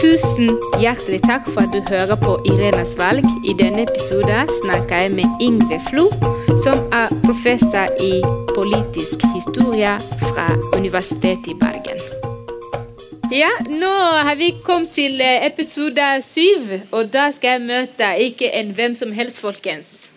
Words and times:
Tusen 0.00 0.54
hjertelig 0.80 1.18
takk 1.28 1.44
for 1.52 1.60
at 1.60 1.74
du 1.76 1.80
hører 1.92 2.16
på 2.16 2.38
Irenas 2.48 2.94
valg. 2.96 3.26
I 3.44 3.52
denne 3.52 3.82
episoden 3.84 4.48
snakker 4.62 5.02
jeg 5.02 5.10
med 5.12 5.42
Ingve 5.44 5.76
Flo, 5.90 6.06
som 6.64 6.80
er 6.88 7.12
professor 7.26 7.92
i 8.00 8.22
politisk 8.56 9.26
historie 9.34 9.92
fra 10.22 10.46
Universitetet 10.78 11.52
i 11.52 11.58
Bergen. 11.60 12.00
Ja, 13.28 13.52
nå 13.68 13.92
har 14.24 14.40
vi 14.40 14.54
kommet 14.64 14.96
til 14.96 15.20
eh, 15.20 15.44
episode 15.46 16.08
syv, 16.24 16.80
og 16.90 17.12
da 17.12 17.28
skal 17.36 17.58
jeg 17.58 17.68
møte 17.68 18.14
ikke 18.24 18.48
en 18.56 18.72
hvem 18.72 18.96
som 18.96 19.12
helst, 19.12 19.44
folkens. 19.44 20.08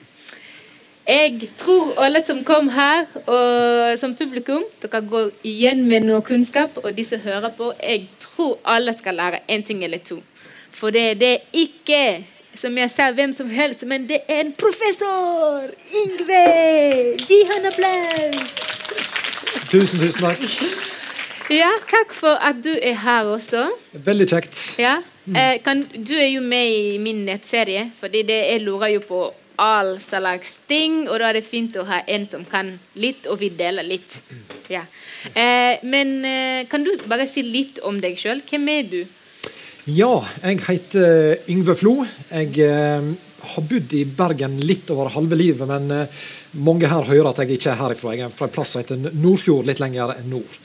Jeg 1.08 1.50
tror 1.60 1.92
alle 2.00 2.24
som 2.24 2.46
kom 2.48 2.70
her, 2.72 3.04
og 3.28 4.00
som 4.00 4.16
publikum, 4.16 4.64
dere 4.82 5.04
går 5.04 5.34
igjen 5.44 5.84
med 5.92 6.08
noe 6.08 6.24
kunnskap. 6.24 6.80
Og 6.80 6.96
de 6.96 7.04
som 7.04 7.20
hører 7.20 7.52
på, 7.58 7.74
jeg 7.84 8.08
tror 8.36 8.60
alle 8.66 8.94
skal 8.98 9.16
lære 9.16 9.40
én 9.50 9.66
ting 9.66 9.84
eller 9.84 9.98
to. 9.98 10.22
For 10.72 10.90
det, 10.90 11.20
det 11.20 11.32
er 11.34 11.38
ikke, 11.54 12.26
som 12.56 12.78
jeg 12.78 12.90
sa, 12.90 13.12
hvem 13.12 13.34
som 13.34 13.50
helst, 13.50 13.86
men 13.86 14.10
det 14.10 14.24
er 14.28 14.42
en 14.42 14.54
professor! 14.54 15.70
Ingve! 16.04 16.44
Gi 17.28 17.40
han 17.52 17.70
applaus! 17.70 18.54
Tusen, 19.70 20.00
tusen 20.00 20.22
takk. 20.22 20.44
Ja, 21.52 21.70
takk 21.90 22.14
for 22.16 22.40
at 22.42 22.62
du 22.64 22.72
er 22.74 22.98
her 23.04 23.30
også. 23.30 23.68
Veldig 23.92 24.28
kjekt. 24.30 24.60
Ja. 24.82 24.98
Eh, 25.28 25.60
kan, 25.64 25.84
du 25.94 26.14
er 26.18 26.30
jo 26.34 26.42
med 26.42 26.72
i 26.72 26.98
min 26.98 27.24
nettserie, 27.28 27.92
fordi 28.00 28.24
det, 28.28 28.40
jeg 28.52 28.62
lurer 28.62 28.96
jo 28.96 29.02
på 29.08 29.22
all 29.62 30.00
slags 30.02 30.58
ting, 30.68 31.10
og 31.10 31.20
da 31.20 31.30
er 31.30 31.40
det 31.40 31.46
fint 31.46 31.76
å 31.78 31.86
ha 31.88 32.02
en 32.10 32.26
som 32.28 32.46
kan 32.50 32.74
litt, 33.00 33.28
og 33.30 33.40
vi 33.44 33.52
deler 33.54 33.86
litt. 33.86 34.18
Ja. 34.72 34.84
Eh, 35.34 35.82
men 35.84 36.24
eh, 36.26 36.64
kan 36.70 36.84
du 36.86 36.92
bare 37.10 37.28
si 37.30 37.44
litt 37.46 37.82
om 37.84 38.00
deg 38.04 38.18
sjøl? 38.20 38.44
Hvem 38.48 38.72
er 38.72 38.88
du? 38.90 39.02
Ja, 39.92 40.24
jeg 40.44 40.62
heter 40.64 41.50
Yngve 41.52 41.76
Flo. 41.76 41.98
Jeg 42.32 42.56
eh, 42.64 43.12
har 43.54 43.68
bodd 43.68 43.94
i 43.98 44.06
Bergen 44.08 44.58
litt 44.64 44.90
over 44.94 45.12
halve 45.12 45.40
livet, 45.40 45.68
men 45.68 45.92
eh, 45.92 46.24
mange 46.64 46.88
her 46.88 47.10
hører 47.10 47.34
at 47.34 47.44
jeg 47.44 47.58
ikke 47.58 47.74
er 47.74 47.82
herifra. 47.82 48.16
Jeg 48.16 48.30
er 48.30 48.34
fra 48.34 48.48
en 48.48 48.56
plass 48.56 48.76
som 48.76 48.84
heter 48.84 49.12
Nordfjord, 49.12 49.68
litt 49.68 49.84
lenger 49.84 50.16
nord. 50.30 50.60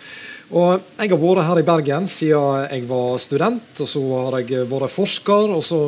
Og 0.48 0.80
Jeg 0.96 1.10
har 1.10 1.20
vært 1.20 1.44
her 1.44 1.58
i 1.60 1.64
Bergen 1.66 2.06
siden 2.08 2.70
jeg 2.70 2.86
var 2.88 3.18
student, 3.20 3.82
og 3.84 3.88
så 3.90 4.00
har 4.14 4.38
jeg 4.38 4.64
vært 4.70 4.94
forsker. 4.94 5.52
Og 5.52 5.60
så 5.66 5.80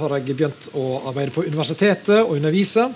har 0.00 0.16
jeg 0.16 0.26
begynt 0.32 0.66
å 0.74 0.86
arbeide 1.12 1.30
på 1.36 1.44
universitetet 1.46 2.16
og 2.24 2.34
undervise. 2.34 2.88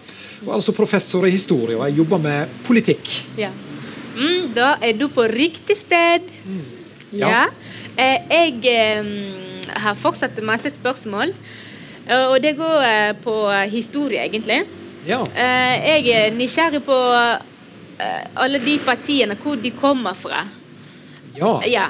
Og 0.49 0.51
altså 0.57 0.75
professor 0.75 1.29
i 1.29 1.37
historie, 1.37 1.79
og 1.79 1.87
jeg 1.87 2.01
jobber 2.01 2.27
med 2.27 2.59
politikk. 2.67 3.13
Ja. 3.39 3.53
Mm, 4.17 4.53
da 4.57 4.75
er 4.83 4.97
du 4.97 5.09
på 5.13 5.27
riktig 5.31 5.77
sted. 5.79 6.27
Mm. 6.47 6.65
Ja. 7.13 7.29
ja. 7.29 7.45
Eh, 7.97 8.33
jeg 8.33 9.75
har 9.77 9.97
fortsatt 9.97 10.37
masse 10.45 10.71
spørsmål, 10.75 11.33
og 12.07 12.37
det 12.43 12.57
går 12.59 12.83
eh, 12.85 13.13
på 13.23 13.37
historie, 13.73 14.25
egentlig. 14.27 14.65
Ja. 15.07 15.23
Eh, 15.23 15.87
jeg 15.87 16.09
er 16.13 16.37
nysgjerrig 16.37 16.83
på 16.85 16.97
alle 18.37 18.61
de 18.61 18.77
partiene, 18.85 19.37
hvor 19.41 19.57
de 19.57 19.71
kommer 19.73 20.13
fra. 20.15 20.45
Ja. 21.37 21.61
ja. 21.65 21.87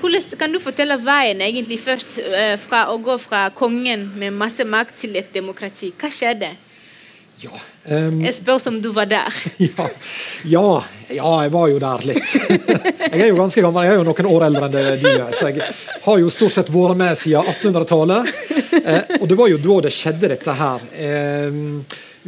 Hvordan 0.00 0.38
Kan 0.40 0.52
du 0.52 0.58
fortelle 0.60 0.96
veien 1.00 1.40
egentlig 1.44 1.78
først 1.80 2.18
fra 2.64 2.86
å 2.92 2.96
gå 3.00 3.16
fra 3.20 3.48
kongen 3.52 4.06
med 4.16 4.32
masse 4.32 4.64
makt 4.64 4.96
til 5.02 5.16
et 5.20 5.28
demokrati? 5.34 5.92
Hva 6.00 6.08
skjedde? 6.12 6.54
Ja, 7.38 7.54
um, 7.86 8.16
jeg 8.24 8.34
spør 8.34 8.64
om 8.66 8.80
du 8.82 8.88
var 8.90 9.06
der. 9.06 9.34
ja, 9.62 9.84
ja, 10.42 10.62
ja, 11.06 11.28
jeg 11.44 11.52
var 11.54 11.68
jo 11.70 11.78
der 11.82 12.06
litt. 12.10 12.32
jeg 13.12 13.20
er 13.20 13.28
jo 13.28 13.38
ganske 13.38 13.62
gammel, 13.62 13.86
jeg 13.86 13.94
er 13.94 14.00
jo 14.00 14.06
noen 14.08 14.30
år 14.32 14.46
eldre 14.48 14.66
enn 14.66 14.74
det 14.74 14.82
du 15.04 15.06
er. 15.12 15.30
Så 15.36 15.52
jeg 15.52 15.68
har 16.02 16.18
jo 16.18 16.32
stort 16.34 16.56
sett 16.56 16.72
vært 16.74 16.98
med 16.98 17.14
siden 17.20 17.46
1800-tallet. 17.54 18.34
Eh, 18.82 19.14
og 19.20 19.28
det 19.30 19.38
var 19.38 19.52
jo 19.52 19.60
da 19.62 19.78
det 19.86 19.94
skjedde, 19.94 20.32
dette 20.34 20.56
her. 20.58 20.88
Eh, 20.98 21.62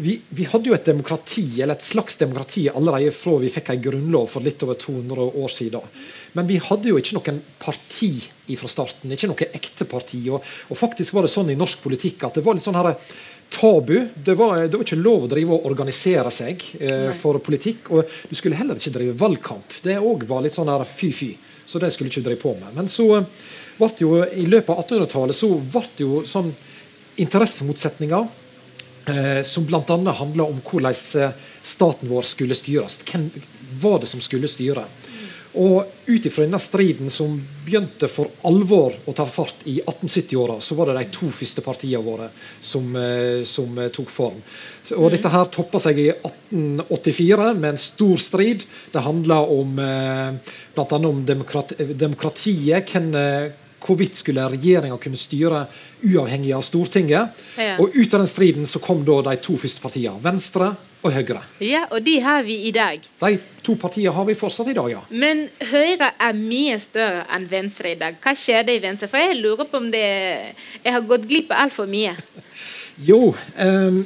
vi, 0.00 0.14
vi, 0.30 0.46
hadde 0.48 0.70
jo 0.70 0.76
et 0.76 0.86
demokrati, 0.86 1.44
eller 1.58 1.74
et 1.74 1.84
slags 1.84 2.20
demokrati 2.20 2.68
allerede 2.70 3.10
fra 3.12 3.34
vi 3.42 3.50
fikk 3.50 3.72
en 3.74 3.82
grunnlov 3.82 4.30
for 4.30 4.46
litt 4.46 4.62
over 4.62 4.78
200 4.78 5.26
år 5.42 5.50
siden. 5.52 5.98
Men 6.38 6.46
vi 6.46 6.60
hadde 6.62 6.92
jo 6.92 7.00
ikke 7.00 7.16
noen 7.18 7.42
parti 7.58 8.12
fra 8.54 8.70
starten. 8.70 9.10
Ikke 9.10 9.28
noe 9.30 9.50
ekte 9.58 9.86
parti. 9.90 10.22
Og, 10.30 10.46
og, 10.68 10.78
faktisk 10.78 11.16
var 11.16 11.26
det 11.26 11.32
sånn 11.34 11.50
i 11.50 11.58
norsk 11.58 11.82
politikk 11.82 12.28
at 12.28 12.38
det 12.38 12.46
var 12.46 12.54
litt 12.54 12.64
sånn 12.64 12.78
her 12.78 12.92
tabu. 13.50 14.08
Det 14.14 14.34
var, 14.34 14.62
det 14.62 14.78
var 14.78 14.86
ikke 14.86 15.00
lov 15.00 15.26
å 15.26 15.30
drive 15.30 15.56
og 15.56 15.68
organisere 15.70 16.30
seg 16.32 16.62
eh, 16.80 17.10
for 17.18 17.40
politikk. 17.44 17.90
Og 17.94 18.18
du 18.30 18.34
skulle 18.38 18.58
heller 18.58 18.78
ikke 18.78 18.94
drive 18.94 19.16
valgkamp. 19.20 19.80
Det 19.84 19.98
òg 19.98 20.26
var 20.30 20.44
litt 20.44 20.56
sånn 20.56 20.70
fy-fy. 20.86 21.32
Så 21.66 21.78
det 21.82 21.92
skulle 21.94 22.10
du 22.10 22.16
ikke 22.16 22.28
drive 22.30 22.42
på 22.42 22.54
med. 22.58 22.74
Men 22.78 22.90
så 22.90 23.06
ble 23.78 23.88
det 23.96 24.04
jo 24.04 24.16
i 24.24 24.46
løpet 24.48 24.72
av 24.74 24.84
1800-tallet 24.84 25.36
så 25.36 25.50
ble 25.58 25.84
det 25.96 26.06
jo 26.06 26.22
sånn 26.26 26.52
interessemotsetninger. 27.20 28.28
Eh, 29.10 29.42
som 29.42 29.64
bl.a. 29.66 29.82
handla 30.12 30.44
om 30.44 30.60
hvordan 30.60 30.94
eh, 31.18 31.36
staten 31.62 32.10
vår 32.10 32.26
skulle 32.28 32.54
styres. 32.54 33.00
Hvem 33.08 33.30
var 33.80 34.02
det 34.02 34.10
som 34.10 34.22
skulle 34.22 34.50
styre? 34.50 34.84
Og 35.58 35.86
ut 36.06 36.26
ifra 36.26 36.44
denne 36.44 36.60
striden 36.62 37.10
som 37.10 37.32
begynte 37.64 38.06
for 38.10 38.30
alvor 38.46 38.94
å 39.10 39.14
ta 39.16 39.24
fart 39.26 39.64
i 39.66 39.80
1870-åra, 39.82 40.60
så 40.62 40.76
var 40.78 40.90
det 40.90 41.00
de 41.00 41.08
to 41.16 41.30
første 41.34 41.64
partiene 41.64 42.02
våre 42.04 42.28
som, 42.60 42.86
eh, 42.96 43.42
som 43.42 43.78
eh, 43.78 43.90
tok 43.90 44.12
form. 44.14 44.38
Og 44.94 45.08
mm. 45.08 45.10
Dette 45.16 45.32
her 45.32 45.50
toppa 45.50 45.80
seg 45.82 45.98
i 45.98 46.08
1884 46.12 47.48
med 47.58 47.72
en 47.72 47.80
stor 47.82 48.20
strid. 48.22 48.66
Det 48.92 49.02
handla 49.02 49.40
om 49.50 49.80
eh, 49.82 50.54
bl.a. 50.76 51.00
om 51.00 51.24
demokrati, 51.26 51.88
demokratiet. 51.98 52.94
Hvem, 52.94 53.10
hvorvidt 53.80 54.18
skulle 54.20 54.44
regjeringa 54.52 54.98
kunne 55.00 55.18
styre 55.18 55.64
uavhengig 56.04 56.52
av 56.52 56.62
Stortinget. 56.62 57.42
Ja. 57.56 57.78
Og 57.80 57.96
ut 57.96 58.14
av 58.14 58.20
den 58.20 58.30
striden 58.30 58.68
så 58.68 58.78
kom 58.82 59.02
da 59.08 59.18
de 59.30 59.38
to 59.42 59.56
første 59.58 59.82
partiene, 59.82 60.20
Venstre 60.22 60.74
og 61.02 61.14
Høyre. 61.14 61.40
Ja, 61.64 61.86
Og 61.90 62.02
de 62.04 62.18
har 62.20 62.42
vi 62.42 62.56
i 62.68 62.70
dag. 62.70 63.00
De 63.20 63.38
to 63.64 63.74
partiene 63.80 64.12
har 64.12 64.26
vi 64.28 64.34
fortsatt 64.34 64.68
i 64.68 64.76
dag, 64.76 64.90
ja. 64.90 65.00
Men 65.10 65.46
Høyre 65.70 66.12
er 66.20 66.36
mye 66.36 66.78
større 66.80 67.24
enn 67.32 67.46
Venstre 67.50 67.94
i 67.94 67.98
dag. 68.00 68.18
Hva 68.20 68.34
skjer 68.36 68.66
det 68.68 68.76
i 68.76 68.82
Venstre? 68.84 69.08
For 69.08 69.22
jeg 69.22 69.40
lurer 69.40 69.64
på 69.64 69.80
om 69.80 69.90
det 69.90 70.04
Jeg 70.84 70.92
har 70.92 71.00
gått 71.00 71.28
glipp 71.28 71.52
av 71.52 71.66
altfor 71.66 71.90
mye. 71.90 72.16
Jo, 73.00 73.30
um, 73.56 74.02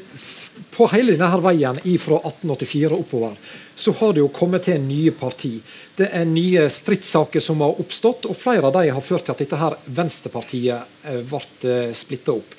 på 0.70 0.86
hele 0.92 1.16
denne 1.16 1.40
veien 1.42 1.80
fra 1.98 2.20
1884 2.20 2.94
oppover 2.94 3.32
så 3.74 3.90
har 3.98 4.12
det 4.14 4.22
jo 4.22 4.28
kommet 4.30 4.62
til 4.68 4.78
nye 4.78 5.10
parti. 5.10 5.56
Det 5.94 6.08
er 6.10 6.24
nye 6.26 6.64
stridssaker 6.72 7.38
som 7.38 7.60
har 7.62 7.76
oppstått, 7.78 8.24
og 8.26 8.34
flere 8.34 8.66
av 8.66 8.74
de 8.74 8.90
har 8.90 9.04
ført 9.04 9.28
til 9.28 9.34
at 9.34 9.42
dette 9.44 9.58
her 9.60 9.76
Venstrepartiet 9.94 11.04
eh, 11.06 11.20
ble 11.22 11.70
eh, 11.70 11.92
splitta 11.94 12.34
opp. 12.34 12.56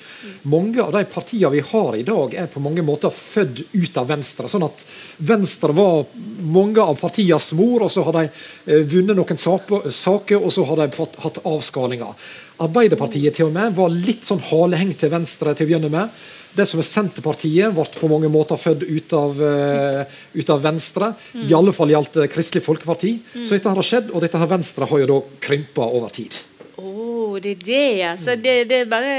Mange 0.48 0.80
av 0.80 0.94
de 0.94 1.02
partiene 1.10 1.50
vi 1.52 1.60
har 1.60 1.98
i 1.98 2.06
dag, 2.06 2.32
er 2.32 2.48
på 2.48 2.62
mange 2.64 2.84
måter 2.86 3.12
født 3.12 3.60
ut 3.74 4.00
av 4.00 4.08
Venstre. 4.08 4.48
sånn 4.48 4.64
at 4.64 4.86
Venstre 5.18 5.76
var 5.76 6.06
mange 6.40 6.80
av 6.80 6.96
partienes 7.02 7.50
mor, 7.58 7.84
og 7.84 7.92
så 7.92 8.06
har 8.08 8.22
de 8.22 8.24
eh, 8.30 8.88
vunnet 8.88 9.18
noen 9.18 9.42
saker, 9.44 10.40
og 10.40 10.52
så 10.56 10.64
har 10.70 10.80
de 10.80 10.88
fått, 10.96 11.20
hatt 11.20 11.42
avskalinger. 11.44 12.16
Arbeiderpartiet 12.64 13.36
til 13.36 13.50
og 13.50 13.54
med 13.58 13.76
var 13.76 13.92
litt 13.92 14.24
sånn 14.24 14.40
haleheng 14.48 14.96
til 14.96 15.12
Venstre 15.12 15.52
til 15.52 15.68
å 15.68 15.74
begynne 15.74 15.92
med. 15.92 16.24
Det 16.56 16.64
som 16.64 16.80
er 16.80 16.86
Senterpartiet, 16.88 17.74
ble 17.76 17.84
på 18.00 18.08
mange 18.08 18.30
måter 18.32 18.56
født 18.56 18.86
ut 18.86 19.12
av, 19.12 19.36
uh, 19.36 20.20
ut 20.32 20.52
av 20.54 20.62
Venstre. 20.64 21.10
Mm. 21.34 21.42
I 21.50 21.56
alle 21.58 21.74
fall 21.76 21.92
gjaldt 21.92 22.16
Kristelig 22.32 22.64
Folkeparti. 22.64 23.12
Så 23.32 23.56
dette 23.56 23.72
har 23.72 23.86
skjedd, 23.86 24.12
og 24.14 24.22
dette 24.24 24.40
her 24.40 24.50
Venstre 24.50 24.88
har 24.88 25.02
jo 25.02 25.08
da 25.10 25.18
krympa 25.44 25.86
over 25.86 26.12
tid. 26.14 26.38
Oh, 26.76 27.36
det 27.40 27.56
er 27.56 27.64
det, 27.64 27.86
ja. 28.00 28.12
Så 28.20 28.36
det, 28.40 28.56
det 28.70 28.82
er 28.84 28.90
bare 28.90 29.14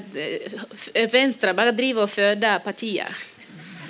eh, 0.00 1.10
Venstre 1.10 1.54
bare 1.58 1.74
driver 1.76 2.06
og 2.06 2.12
føder 2.12 2.62
partier? 2.64 3.20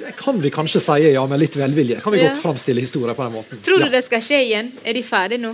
Det 0.01 0.15
kan 0.17 0.39
vi 0.41 0.49
kanskje 0.53 0.81
si, 0.81 1.11
ja, 1.13 1.23
med 1.29 1.43
litt 1.43 1.57
velvilje. 1.61 2.01
Kan 2.01 2.15
vi 2.15 2.23
ja. 2.23 2.31
godt 2.31 2.41
framstille 2.41 2.81
historien 2.81 3.17
på 3.17 3.27
den 3.27 3.37
måten. 3.37 3.61
Tror 3.65 3.83
du 3.83 3.89
ja. 3.91 3.93
det 3.99 4.05
skal 4.07 4.25
skje 4.25 4.41
igjen? 4.47 4.73
Er 4.85 4.97
de 4.97 5.05
ferdige 5.05 5.43
nå? 5.43 5.53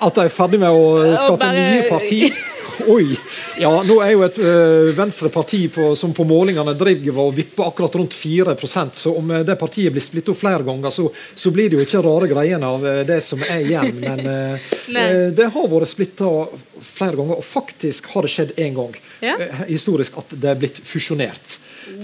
At 0.00 0.16
de 0.16 0.24
er 0.24 0.32
ferdig 0.32 0.60
med 0.62 0.72
å 0.72 1.12
skape 1.12 1.42
bare... 1.42 1.60
nye 1.60 1.84
partier? 1.90 2.40
Oi! 2.88 3.12
Ja, 3.60 3.70
nå 3.84 3.98
er 4.00 4.14
jo 4.14 4.22
et 4.24 4.38
øh, 4.40 4.90
Venstre-parti 4.96 5.58
som 5.98 6.14
på 6.16 6.24
målingene 6.24 6.72
driver 6.78 7.26
og 7.26 7.34
vipper 7.36 7.68
akkurat 7.68 7.98
rundt 8.00 8.16
4% 8.16 8.96
så 8.96 9.12
om 9.18 9.34
det 9.44 9.58
partiet 9.60 9.92
blir 9.92 10.04
splittet 10.04 10.32
opp 10.32 10.40
flere 10.40 10.64
ganger, 10.64 10.94
så, 10.94 11.04
så, 11.34 11.52
blir 11.52 11.68
det 11.68 11.76
jo 11.76 11.84
ikke 11.84 12.02
rare 12.06 12.30
greiene 12.30 12.72
av 12.72 12.86
det 13.08 13.20
som 13.24 13.42
er 13.44 13.66
igjen. 13.66 14.00
Men 14.00 14.24
øh, 15.04 15.26
det 15.36 15.50
har 15.52 15.72
vært 15.74 15.92
splitta 15.92 16.30
flere 16.80 17.20
ganger, 17.20 17.36
og 17.36 17.46
faktisk 17.46 18.10
har 18.14 18.24
det 18.24 18.32
skjedd 18.32 18.56
én 18.60 18.76
gang 18.76 18.96
ja. 19.20 19.36
øh, 19.36 19.64
historisk 19.68 20.16
at 20.20 20.32
det 20.36 20.54
er 20.54 20.60
blitt 20.60 20.80
fusjonert. 20.86 21.58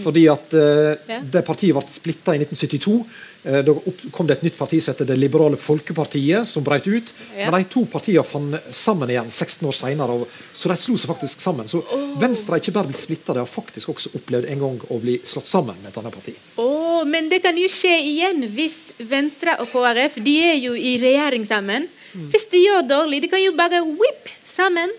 Fordi 0.04 0.26
at 0.32 0.54
ja. 0.56 1.20
det 1.20 1.42
partiet 1.46 1.76
ble 1.76 1.84
splitta 1.90 2.34
i 2.34 2.42
1972. 2.42 3.00
Eh, 3.46 3.62
da 3.62 3.74
kom 4.10 4.26
det 4.26 4.40
et 4.40 4.46
nytt 4.48 4.56
parti 4.58 4.80
som 4.82 4.90
heter 4.92 5.06
Det 5.06 5.16
liberale 5.18 5.58
folkepartiet, 5.60 6.48
som 6.48 6.64
brøt 6.66 6.86
ut. 6.86 7.12
Ja. 7.36 7.50
Men 7.50 7.62
de 7.62 7.68
to 7.70 7.84
partiene 7.90 8.24
fant 8.26 8.56
sammen 8.74 9.12
igjen 9.12 9.30
16 9.30 9.68
år 9.68 9.76
senere, 9.76 10.16
så 10.54 10.72
de 10.72 10.78
slo 10.80 10.96
seg 10.98 11.12
faktisk 11.12 11.44
sammen. 11.44 11.70
Så 11.70 11.82
oh. 11.84 12.08
Venstre 12.20 12.56
er 12.56 12.64
ikke 12.64 12.74
bare 12.74 12.90
blitt 12.90 13.04
splitta, 13.04 13.36
de 13.36 13.44
har 13.44 13.50
faktisk 13.50 13.94
også 13.94 14.16
opplevd 14.18 14.50
en 14.50 14.64
gang 14.64 14.82
å 14.90 14.98
bli 15.02 15.20
slått 15.22 15.50
sammen 15.50 15.78
med 15.82 15.92
et 15.92 16.00
annet 16.02 16.18
parti. 16.18 16.34
Oh, 16.62 17.04
men 17.06 17.30
det 17.30 17.42
kan 17.44 17.58
jo 17.60 17.70
skje 17.70 17.94
igjen 18.02 18.48
hvis 18.56 18.80
Venstre 19.06 19.58
og 19.62 19.70
KrF 19.70 20.18
de 20.26 20.36
er 20.42 20.58
jo 20.58 20.74
i 20.74 20.96
regjering 20.98 21.46
sammen. 21.46 21.86
Mm. 22.16 22.30
Hvis 22.32 22.50
de 22.50 22.64
gjør 22.64 22.86
dårlig, 22.88 23.22
de 23.22 23.30
kan 23.30 23.44
jo 23.44 23.54
bare 23.54 23.84
whip 23.86 24.32
sammen. 24.48 24.90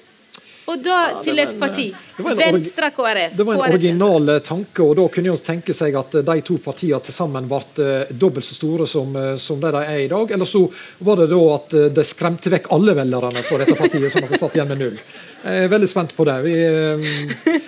Og 0.68 0.82
da 0.84 0.96
Ja, 1.14 1.20
til 1.24 1.40
et 1.40 1.54
parti. 1.60 1.86
Venstre 2.18 2.90
KrF. 2.92 3.36
Det 3.38 3.46
var 3.48 3.56
en 3.56 3.62
original 3.72 4.30
eh, 4.34 4.40
tanke, 4.44 4.84
og 4.84 4.96
da 5.00 5.06
kunne 5.14 5.32
vi 5.32 5.44
tenke 5.46 5.76
seg 5.76 5.96
at 5.96 6.18
eh, 6.20 6.26
de 6.28 6.42
to 6.44 6.58
partiene 6.64 7.00
til 7.06 7.16
sammen 7.16 7.48
ble 7.48 7.62
eh, 7.86 8.12
dobbelt 8.12 8.46
så 8.46 8.58
store 8.58 8.88
som, 8.90 9.16
eh, 9.16 9.36
som 9.40 9.62
det 9.64 9.72
de 9.78 9.84
er 9.86 10.02
i 10.04 10.10
dag. 10.12 10.34
Eller 10.36 10.50
så 10.50 10.66
var 11.08 11.22
det 11.22 11.30
da 11.32 11.40
at 11.54 11.76
eh, 11.78 11.88
det 11.96 12.06
skremte 12.10 12.52
vekk 12.52 12.68
alle 12.76 12.96
velgerne 12.98 13.44
fra 13.48 13.62
dette 13.64 13.78
partiet, 13.80 14.10
som 14.12 14.28
at 14.28 14.36
satt 14.42 14.58
igjen 14.60 14.68
med 14.74 14.82
null. 14.84 14.98
Jeg 15.46 15.68
er 15.68 15.72
veldig 15.72 15.90
spent 15.94 16.16
på 16.18 16.26
det. 16.28 16.36
Vi, 16.44 16.56
eh, 16.58 17.08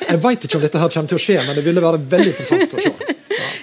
jeg 0.10 0.22
vet 0.26 0.48
ikke 0.50 0.60
om 0.60 0.66
dette 0.66 0.82
her 0.84 0.92
kommer 0.98 1.14
til 1.14 1.22
å 1.22 1.24
skje, 1.24 1.38
men 1.48 1.56
det 1.56 1.64
ville 1.70 1.86
være 1.86 2.02
veldig 2.16 2.34
interessant 2.34 2.76
å 2.76 2.84
se. 2.84 3.16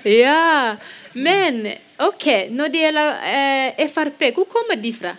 Ja, 0.06 0.76
men 1.18 1.64
OK, 1.98 2.26
når 2.54 2.72
det 2.72 2.82
gjelder 2.86 3.12
eh, 3.26 3.84
Frp, 3.90 4.30
hvor 4.36 4.48
kommer 4.48 4.80
de 4.80 4.92
fra? 4.96 5.12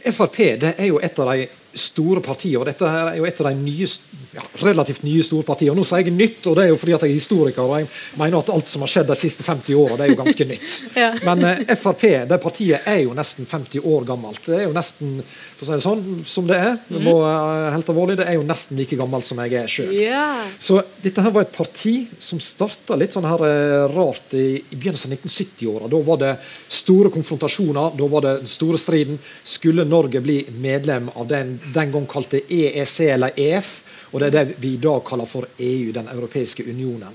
Frp 0.00 0.38
det 0.60 0.74
er 0.80 0.88
jo 0.88 1.00
et 1.04 1.18
av 1.20 1.32
de 1.32 1.48
store 1.74 2.20
partier. 2.24 2.58
og 2.58 2.66
dette 2.66 2.86
er 2.86 3.16
jo 3.18 3.26
et 3.28 3.40
av 3.40 3.50
de 3.50 3.62
nye, 3.62 3.86
ja, 4.34 4.44
relativt 4.62 5.04
nye 5.06 5.22
store 5.24 5.46
partiene. 5.46 5.76
Nå 5.76 5.84
sier 5.86 6.04
jeg 6.04 6.14
nytt, 6.14 6.46
og 6.50 6.56
det 6.58 6.64
er 6.64 6.72
jo 6.72 6.78
fordi 6.80 6.96
at 6.96 7.04
jeg 7.06 7.14
er 7.14 7.20
historiker 7.20 7.62
og 7.62 7.76
jeg 7.78 7.88
mener 8.18 8.38
at 8.40 8.52
alt 8.54 8.70
som 8.70 8.84
har 8.84 8.92
skjedd 8.92 9.10
de 9.10 9.18
siste 9.18 9.46
50 9.46 9.78
åra, 9.78 9.98
er 10.04 10.12
jo 10.12 10.20
ganske 10.22 10.48
nytt. 10.50 10.68
Ja. 11.00 11.12
Men 11.24 11.44
eh, 11.46 11.70
Frp, 11.78 12.02
det 12.28 12.36
partiet, 12.42 12.84
er 12.88 13.04
jo 13.04 13.14
nesten 13.16 13.46
50 13.48 13.86
år 13.88 14.04
gammelt. 14.08 14.42
Det 14.44 14.56
er 14.58 14.66
jo 14.66 14.74
nesten 14.74 15.20
for 15.56 15.64
å 15.64 15.68
si 15.68 15.76
det 15.76 15.84
sånn, 15.84 16.02
som 16.28 16.48
det 16.48 16.58
er. 16.58 16.74
Det, 16.88 17.00
må, 17.04 17.14
eh, 17.24 17.68
helt 17.72 17.88
alvorlig, 17.92 18.18
det 18.20 18.26
er 18.28 18.36
jo 18.36 18.44
nesten 18.48 18.78
like 18.80 18.98
gammelt 18.98 19.28
som 19.28 19.40
jeg 19.44 19.54
er 19.60 19.70
sjøl. 19.70 19.92
Yeah. 19.94 20.50
Så 20.60 20.80
dette 21.04 21.24
her 21.24 21.32
var 21.32 21.46
et 21.46 21.54
parti 21.54 21.94
som 22.20 22.42
starta 22.42 22.98
litt 22.98 23.14
sånn 23.16 23.28
her 23.28 23.44
eh, 23.46 23.86
rart 23.94 24.34
i, 24.36 24.46
i 24.60 24.76
begynnelsen 24.76 25.14
av 25.14 25.20
1970-åra. 25.20 25.90
Da 25.94 26.02
var 26.10 26.20
det 26.20 26.34
store 26.80 27.12
konfrontasjoner, 27.14 27.96
da 27.96 28.10
var 28.10 28.26
det 28.26 28.36
den 28.42 28.50
store 28.50 28.80
striden. 28.80 29.20
Skulle 29.44 29.86
Norge 29.88 30.20
bli 30.24 30.42
medlem 30.60 31.08
av 31.14 31.30
den 31.30 31.59
den 31.74 31.92
gang 31.92 32.08
kalte 32.08 32.40
EEC 32.48 33.00
eller 33.00 33.30
EF? 33.36 33.82
Og 34.10 34.20
det 34.20 34.30
er 34.30 34.34
det 34.34 34.56
vi 34.58 34.74
i 34.74 34.80
dag 34.82 35.02
kaller 35.06 35.28
for 35.28 35.46
EU, 35.58 35.92
Den 35.94 36.08
europeiske 36.10 36.64
unionen. 36.66 37.14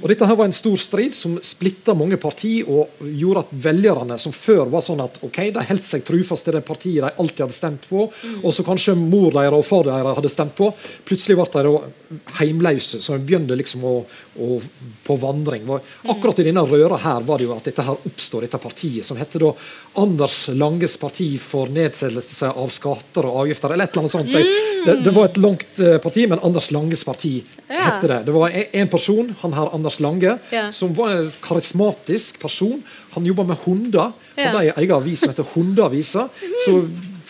Og 0.00 0.08
Dette 0.08 0.26
her 0.28 0.36
var 0.36 0.48
en 0.48 0.56
stor 0.56 0.76
strid 0.80 1.14
som 1.16 1.38
splitta 1.44 1.94
mange 1.96 2.16
partier, 2.20 2.68
og 2.68 3.00
gjorde 3.00 3.44
at 3.44 3.52
velgerne, 3.66 4.18
som 4.20 4.32
før 4.32 4.68
var 4.72 4.84
sånn 4.84 5.02
at 5.04 5.20
ok, 5.24 5.38
de 5.54 5.66
holdt 5.70 5.86
seg 5.86 6.04
trufast 6.06 6.46
til 6.46 6.56
det 6.56 6.64
partiet 6.66 7.04
de 7.04 7.10
alltid 7.10 7.44
hadde 7.46 7.56
stemt 7.56 7.88
på, 7.88 8.06
og 8.40 8.54
så 8.54 8.64
kanskje 8.66 8.96
mor 8.98 9.32
deres 9.36 9.56
og 9.56 9.66
far 9.66 9.88
deres 9.88 10.18
hadde 10.18 10.32
stemt 10.32 10.56
på, 10.58 10.70
plutselig 11.08 11.38
ble 11.40 11.64
de 11.64 12.20
heimløse, 12.40 13.00
så 13.00 13.16
de 13.16 13.26
begynte 13.26 13.56
liksom 13.58 13.84
å, 13.88 13.94
å 14.40 14.60
på 15.06 15.16
vandring. 15.20 15.68
Akkurat 16.10 16.40
i 16.42 16.48
denne 16.48 16.64
røra 16.66 17.00
her 17.00 17.24
var 17.26 17.40
det 17.40 17.48
jo 17.48 17.54
at 17.56 17.68
dette 17.68 17.84
her 17.86 18.08
oppstår, 18.10 18.46
dette 18.46 18.60
partiet, 18.62 19.06
som 19.06 19.20
heter 19.20 19.46
da 19.46 19.52
Anders 20.00 20.42
Langes 20.54 20.96
parti 21.00 21.32
for 21.42 21.72
nedsettelse 21.72 22.52
av 22.52 22.72
skatter 22.72 23.28
og 23.28 23.44
avgifter, 23.44 23.74
eller 23.74 23.88
et 23.88 23.96
eller 23.96 24.06
annet 24.06 24.16
sånt. 24.16 24.69
Det, 24.86 24.94
det, 25.04 25.10
var 25.14 25.24
et 25.28 25.36
langt 25.36 25.80
eh, 25.80 25.98
parti, 26.02 26.26
men 26.28 26.38
Anders 26.42 26.70
Langes 26.70 27.04
parti 27.04 27.42
Ja. 27.68 27.80
hette 27.84 28.08
det. 28.08 28.18
Det 28.26 28.32
var 28.32 28.50
en 28.72 28.88
person, 28.88 29.34
han 29.40 29.52
her 29.52 29.74
Anders 29.74 30.00
Lange, 30.00 30.38
Ja. 30.50 30.72
som 30.72 30.94
var 30.96 31.10
en 31.10 31.32
karismatisk 31.42 32.40
person. 32.40 32.82
Han 33.14 33.26
jobba 33.26 33.42
med 33.44 33.56
hunder. 33.64 34.12
Ja. 34.36 34.48
Hadde 34.50 34.64
ei 34.64 34.72
egen 34.76 34.96
avis 34.96 35.20
som 35.20 35.28
heter 35.32 35.46
Hundeavisa. 35.54 36.28
Så 36.66 36.76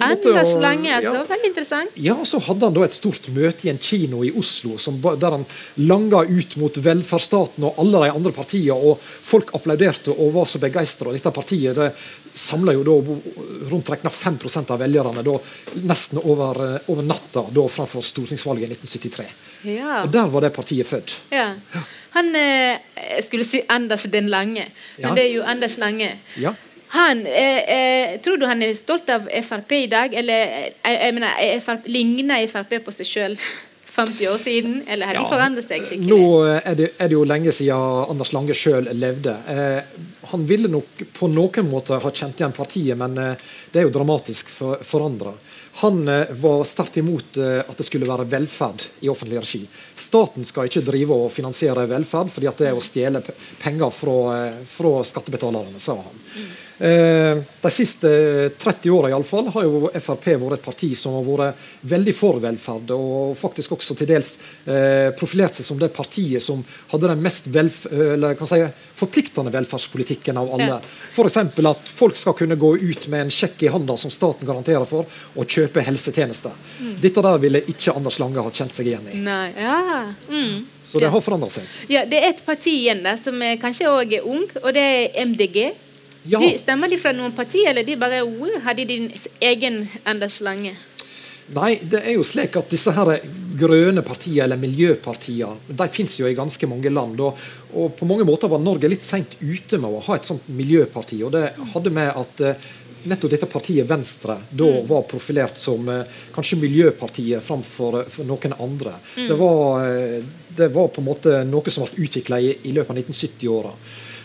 Anders 0.01 0.55
Lange, 0.61 0.91
altså. 0.97 1.15
ja. 1.15 1.25
Veldig 1.29 1.49
interessant. 1.51 1.91
Ja, 2.01 2.17
så 2.25 2.41
hadde 2.47 2.67
han 2.69 2.75
da 2.77 2.85
et 2.87 2.97
stort 2.97 3.29
møte 3.35 3.67
i 3.67 3.71
en 3.73 3.79
kino 3.83 4.23
i 4.25 4.31
Oslo 4.37 4.79
som, 4.81 4.97
der 5.01 5.37
han 5.37 5.45
langa 5.77 6.23
ut 6.29 6.57
mot 6.61 6.81
velferdsstaten 6.83 7.65
og 7.69 7.79
alle 7.83 8.05
de 8.07 8.15
andre 8.17 8.33
partiene, 8.33 8.75
og 8.77 8.99
folk 9.03 9.53
applauderte 9.55 10.15
og 10.17 10.33
var 10.35 10.49
så 10.51 10.59
begeistra. 10.63 11.13
Dette 11.13 11.31
partiet 11.37 11.77
det 11.77 11.91
samla 12.33 12.73
jo 12.77 12.85
da 12.87 12.95
rundt 13.73 13.89
regna 13.91 14.11
5% 14.15 14.71
av 14.71 14.79
velgerne 14.79 15.25
da, 15.27 15.37
nesten 15.91 16.21
over, 16.23 16.61
over 16.87 17.03
natta 17.03 17.43
da 17.51 17.65
framfor 17.69 18.05
stortingsvalget 18.07 18.69
i 18.69 18.73
1973. 18.77 19.31
Ja. 19.71 20.03
Og 20.05 20.13
Der 20.15 20.29
var 20.33 20.41
det 20.47 20.53
partiet 20.57 20.87
født. 20.87 21.17
ja. 21.35 21.53
Han 22.11 22.33
eh, 22.35 22.75
skulle 23.23 23.45
si 23.47 23.61
Anders 23.71 24.03
den 24.11 24.27
lange, 24.33 24.65
men 24.97 25.05
Ja. 25.05 25.15
det 25.15 25.25
er 25.29 25.29
jo 25.31 25.43
Anders 25.47 25.77
Lange. 25.79 26.09
Ja. 26.43 26.51
Han, 26.91 27.27
eh, 27.27 27.63
eh, 27.77 28.21
Tror 28.21 28.37
du 28.37 28.47
han 28.51 28.63
er 28.63 28.75
stolt 28.75 29.11
av 29.11 29.29
Frp 29.47 29.73
i 29.79 29.87
dag? 29.91 30.15
Eller 30.15 30.55
eh, 30.83 30.95
jeg 30.97 31.17
mener, 31.17 31.37
er 31.39 31.61
FRP, 31.63 31.91
ligner 31.91 32.47
Frp 32.51 32.81
på 32.85 32.95
seg 32.95 33.07
sjøl 33.07 33.37
50 33.91 34.29
år 34.33 34.43
siden? 34.43 34.81
Eller 34.89 35.11
har 35.11 35.21
de 35.21 35.27
forandret 35.31 35.69
seg 35.69 35.87
skikkelig? 35.87 36.11
Nå 36.11 36.43
er 36.59 36.79
det, 36.79 36.91
er 36.99 37.13
det 37.13 37.19
jo 37.19 37.27
lenge 37.29 37.55
siden 37.55 38.11
Anders 38.11 38.35
Lange 38.35 38.57
sjøl 38.59 38.91
levde. 38.99 39.37
Eh, 39.55 40.09
han 40.33 40.47
ville 40.47 40.71
nok 40.71 41.05
på 41.15 41.31
noen 41.31 41.71
måter 41.71 42.03
ha 42.03 42.13
kjent 42.15 42.43
igjen 42.43 42.57
partiet, 42.57 42.99
men 42.99 43.17
eh, 43.19 43.49
det 43.71 43.83
er 43.83 43.87
jo 43.87 43.95
dramatisk 43.95 44.51
for, 44.55 44.83
forandra. 44.87 45.37
Han 45.81 46.09
eh, 46.09 46.27
var 46.31 46.65
sterkt 46.65 46.97
imot 46.97 47.37
eh, 47.37 47.61
at 47.63 47.77
det 47.79 47.87
skulle 47.87 48.09
være 48.09 48.27
velferd 48.29 48.83
i 49.01 49.09
offentlig 49.09 49.39
regi. 49.41 49.61
Staten 49.97 50.45
skal 50.45 50.67
ikke 50.69 50.83
drive 50.85 51.17
og 51.17 51.31
finansiere 51.33 51.87
velferd, 51.89 52.33
fordi 52.35 52.51
det 52.59 52.69
er 52.69 52.77
å 52.77 52.83
stjele 52.85 53.23
penger 53.63 53.95
fra, 53.95 54.17
eh, 54.35 54.59
fra 54.75 54.99
skattebetalerne, 55.07 55.81
sa 55.81 55.97
han. 56.03 56.27
Eh, 56.81 57.39
de 57.61 57.71
siste 57.71 58.09
30 58.59 58.91
åra 58.91 59.09
har 59.13 59.65
jo 59.67 59.91
Frp 60.01 60.27
vært 60.41 60.55
et 60.57 60.63
parti 60.65 60.89
som 60.97 61.19
har 61.19 61.27
vært 61.27 61.65
veldig 61.93 62.15
for 62.17 62.39
velferd, 62.41 62.93
og 62.95 63.35
faktisk 63.37 63.75
også 63.77 63.99
til 63.99 64.09
dels 64.09 64.31
eh, 64.65 65.11
profilert 65.13 65.59
seg 65.59 65.69
som 65.69 65.77
det 65.81 65.91
partiet 65.93 66.41
som 66.41 66.63
hadde 66.95 67.11
den 67.13 67.21
mest 67.21 67.51
velf 67.53 67.83
si, 67.85 68.61
forpliktende 68.97 69.53
velferdspolitikken 69.53 70.41
av 70.41 70.55
alle. 70.57 70.79
F.eks. 71.13 71.37
at 71.37 71.93
folk 71.99 72.17
skal 72.17 72.39
kunne 72.39 72.57
gå 72.57 72.73
ut 72.81 73.11
med 73.13 73.27
en 73.27 73.35
sjekk 73.35 73.67
i 73.67 73.75
handa 73.75 73.99
som 74.01 74.15
staten 74.15 74.49
garanterer 74.49 74.89
for, 74.89 75.05
og 75.37 75.53
kjøpe 75.53 75.85
helsetjenester. 75.85 76.57
Dette 77.05 77.27
der 77.29 77.45
ville 77.45 77.61
ikke 77.69 77.93
Anders 77.93 78.17
Lange 78.25 78.41
ha 78.41 78.55
kjent 78.57 78.73
seg 78.73 78.89
igjen 78.89 79.13
i. 79.13 79.21
Nei, 79.21 79.53
ja. 79.53 80.09
Mm. 80.33 80.65
Så 80.89 80.99
det 80.99 81.13
har 81.13 81.21
forandra 81.21 81.53
seg. 81.53 81.69
ja. 81.93 82.07
Det 82.09 82.25
er 82.25 82.33
et 82.33 82.43
parti 82.49 82.73
igjen 82.87 83.05
der 83.05 83.21
som 83.21 83.37
kanskje 83.61 83.93
òg 83.93 84.17
er 84.17 84.25
ung, 84.27 84.49
og 84.65 84.73
det 84.73 84.89
er 84.89 85.29
MDG. 85.29 85.61
Ja. 86.29 86.39
De, 86.39 86.53
stemmer 86.61 86.91
de 86.93 86.99
fra 87.01 87.15
noen 87.17 87.33
parti, 87.33 87.65
eller 87.69 87.87
de 87.87 87.97
bare 87.97 88.21
wow, 88.27 88.59
har 88.65 88.77
de 88.77 88.85
din 88.89 89.11
egen 89.41 89.83
Anders 90.05 90.41
Lange? 90.45 90.75
Nei, 91.51 91.79
det 91.83 92.05
er 92.05 92.15
jo 92.15 92.25
slik 92.27 92.55
at 92.61 92.71
disse 92.71 92.93
her 92.95 93.09
grønne 93.59 94.05
partiene, 94.07 94.45
eller 94.45 94.61
miljøpartiene, 94.61 95.57
de 95.67 95.87
finnes 95.91 96.13
jo 96.21 96.29
i 96.29 96.37
ganske 96.39 96.69
mange 96.71 96.93
land. 96.93 97.19
Og, 97.25 97.41
og 97.75 97.97
på 97.99 98.07
mange 98.07 98.27
måter 98.29 98.53
var 98.53 98.63
Norge 98.63 98.91
litt 98.91 99.03
seint 99.03 99.35
ute 99.41 99.81
med 99.81 99.91
å 99.91 100.03
ha 100.07 100.19
et 100.19 100.29
sånt 100.29 100.47
miljøparti. 100.55 101.19
Og 101.27 101.33
det 101.35 101.49
hadde 101.73 101.95
med 101.97 102.13
at 102.21 102.45
eh, 102.47 102.69
nettopp 103.11 103.33
dette 103.33 103.49
partiet 103.51 103.89
Venstre 103.89 104.37
da 104.51 104.69
var 104.87 105.09
profilert 105.11 105.59
som 105.59 105.89
eh, 105.91 106.21
kanskje 106.35 106.61
miljøpartiet 106.61 107.43
framfor 107.43 108.05
for 108.13 108.29
noen 108.29 108.55
andre. 108.61 108.95
Det, 109.17 109.35
var, 109.41 109.89
eh, 109.89 110.21
det 110.55 110.71
var 110.77 110.93
på 110.93 111.03
en 111.03 111.09
måte 111.09 111.41
noe 111.49 111.73
som 111.75 111.89
ble 111.89 112.07
utvikla 112.07 112.39
i, 112.39 112.55
i 112.69 112.77
løpet 112.77 112.95
av 112.95 113.03
1970-åra. 113.03 113.75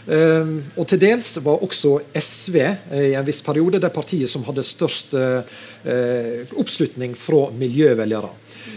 Um, 0.05 0.59
og 0.77 0.85
til 0.91 0.99
dels 1.01 1.31
var 1.41 1.63
også 1.65 1.95
SV 2.13 2.55
eh, 2.61 3.07
i 3.09 3.15
en 3.17 3.25
viss 3.25 3.41
periode 3.41 3.79
det 3.81 3.89
partiet 3.89 4.29
som 4.29 4.43
hadde 4.45 4.61
størst 4.61 5.15
eh, 5.17 5.55
eh, 5.81 6.43
oppslutning 6.61 7.15
fra 7.17 7.47
miljøvelgere. 7.57 8.29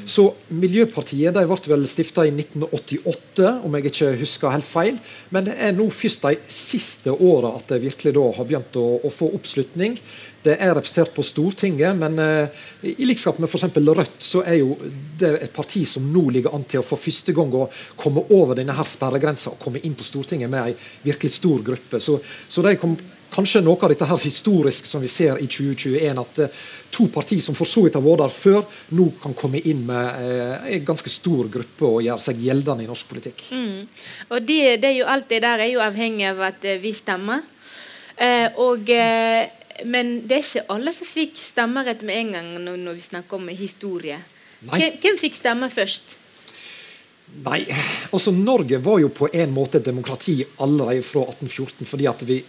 Så 0.09 0.25
Miljøpartiet 0.55 1.35
de 1.37 1.45
ble 1.49 1.59
vel 1.73 1.87
stifta 1.89 2.25
i 2.27 2.33
1988, 2.33 3.51
om 3.65 3.77
jeg 3.77 3.91
ikke 3.91 4.15
husker 4.23 4.55
helt 4.55 4.69
feil. 4.69 4.99
Men 5.35 5.49
det 5.49 5.59
er 5.59 5.77
nå 5.77 5.89
først 5.93 6.27
de 6.27 6.37
siste 6.53 7.13
åra 7.13 7.55
at 7.59 7.71
det 7.73 7.83
virkelig 7.85 8.15
da 8.17 8.27
har 8.39 8.49
begynt 8.49 8.81
å, 8.81 8.87
å 9.05 9.13
få 9.13 9.31
oppslutning. 9.39 9.99
Det 10.45 10.55
er 10.55 10.71
representert 10.77 11.11
på 11.17 11.25
Stortinget, 11.27 11.97
men 11.99 12.19
eh, 12.23 12.61
i 12.95 13.07
likskap 13.09 13.41
med 13.43 13.51
f.eks. 13.51 13.75
Rødt, 13.75 14.21
så 14.23 14.45
er 14.47 14.61
jo 14.61 14.77
det 15.19 15.33
et 15.43 15.55
parti 15.55 15.83
som 15.89 16.07
nå 16.15 16.29
ligger 16.37 16.55
an 16.55 16.67
til 16.69 16.81
å 16.81 16.87
for 16.87 17.01
første 17.01 17.35
gang 17.37 17.53
å 17.59 17.67
komme 17.99 18.23
over 18.35 18.57
denne 18.59 18.77
her 18.77 18.87
sperregrensa 18.87 19.53
og 19.53 19.61
komme 19.63 19.83
inn 19.83 19.97
på 19.99 20.07
Stortinget 20.07 20.53
med 20.53 20.71
ei 20.71 20.77
virkelig 21.09 21.35
stor 21.41 21.65
gruppe. 21.67 22.01
Så, 22.01 22.21
så 22.49 22.65
de 22.65 22.77
kom 22.79 22.95
kanskje 23.33 23.63
noe 23.65 23.79
av 23.83 23.93
dette 23.93 24.07
her 24.09 24.21
historisk 24.23 24.87
som 24.89 25.03
vi 25.03 25.11
ser 25.11 25.41
i 25.43 25.47
2021, 25.51 26.21
at 26.23 26.41
eh, 26.45 26.61
to 26.95 27.09
partier 27.13 27.43
som 27.45 27.57
for 27.57 27.69
så 27.69 27.85
vidt 27.85 27.99
har 27.99 28.05
vært 28.05 28.23
der 28.25 28.35
før, 28.35 28.79
nå 28.97 29.09
kan 29.23 29.37
komme 29.39 29.61
inn 29.61 29.85
med 29.89 30.23
eh, 30.25 30.69
en 30.77 30.89
ganske 30.89 31.13
stor 31.13 31.51
gruppe 31.53 31.87
og 31.89 32.03
gjøre 32.07 32.25
seg 32.25 32.43
gjeldende 32.45 32.87
i 32.87 32.91
norsk 32.91 33.11
politikk. 33.11 33.45
Mm. 33.53 33.87
Og 34.33 34.49
det, 34.49 34.61
det 34.83 34.95
jo 34.97 35.09
alt 35.09 35.29
det 35.31 35.43
der 35.45 35.65
er 35.65 35.73
jo 35.73 35.85
avhengig 35.85 36.29
av 36.33 36.43
at 36.51 36.67
eh, 36.69 36.81
vi 36.83 36.95
stemmer. 36.97 37.45
Eh, 38.19 38.49
og, 38.59 38.91
eh, 38.91 39.47
men 39.87 40.17
det 40.27 40.41
er 40.41 40.47
ikke 40.47 40.69
alle 40.75 40.95
som 40.97 41.07
fikk 41.07 41.39
stemmerett 41.39 42.03
med 42.07 42.23
en 42.23 42.35
gang 42.39 42.55
når 42.67 42.97
vi 42.99 43.11
snakker 43.13 43.39
om 43.39 43.53
historie. 43.53 44.19
Hvem, 44.59 44.99
hvem 44.99 45.19
fikk 45.21 45.39
stemme 45.39 45.69
først? 45.71 46.18
Nei, 47.39 47.61
altså 48.11 48.33
Norge 48.35 48.81
var 48.83 48.99
jo 48.99 49.11
på 49.15 49.29
en 49.31 49.53
måte 49.55 49.79
demokrati 49.85 50.41
allerede 50.65 51.05
fra 51.07 51.23
1814. 51.29 51.87
Fordi 51.87 52.09
at 52.11 52.25
vi 52.27 52.41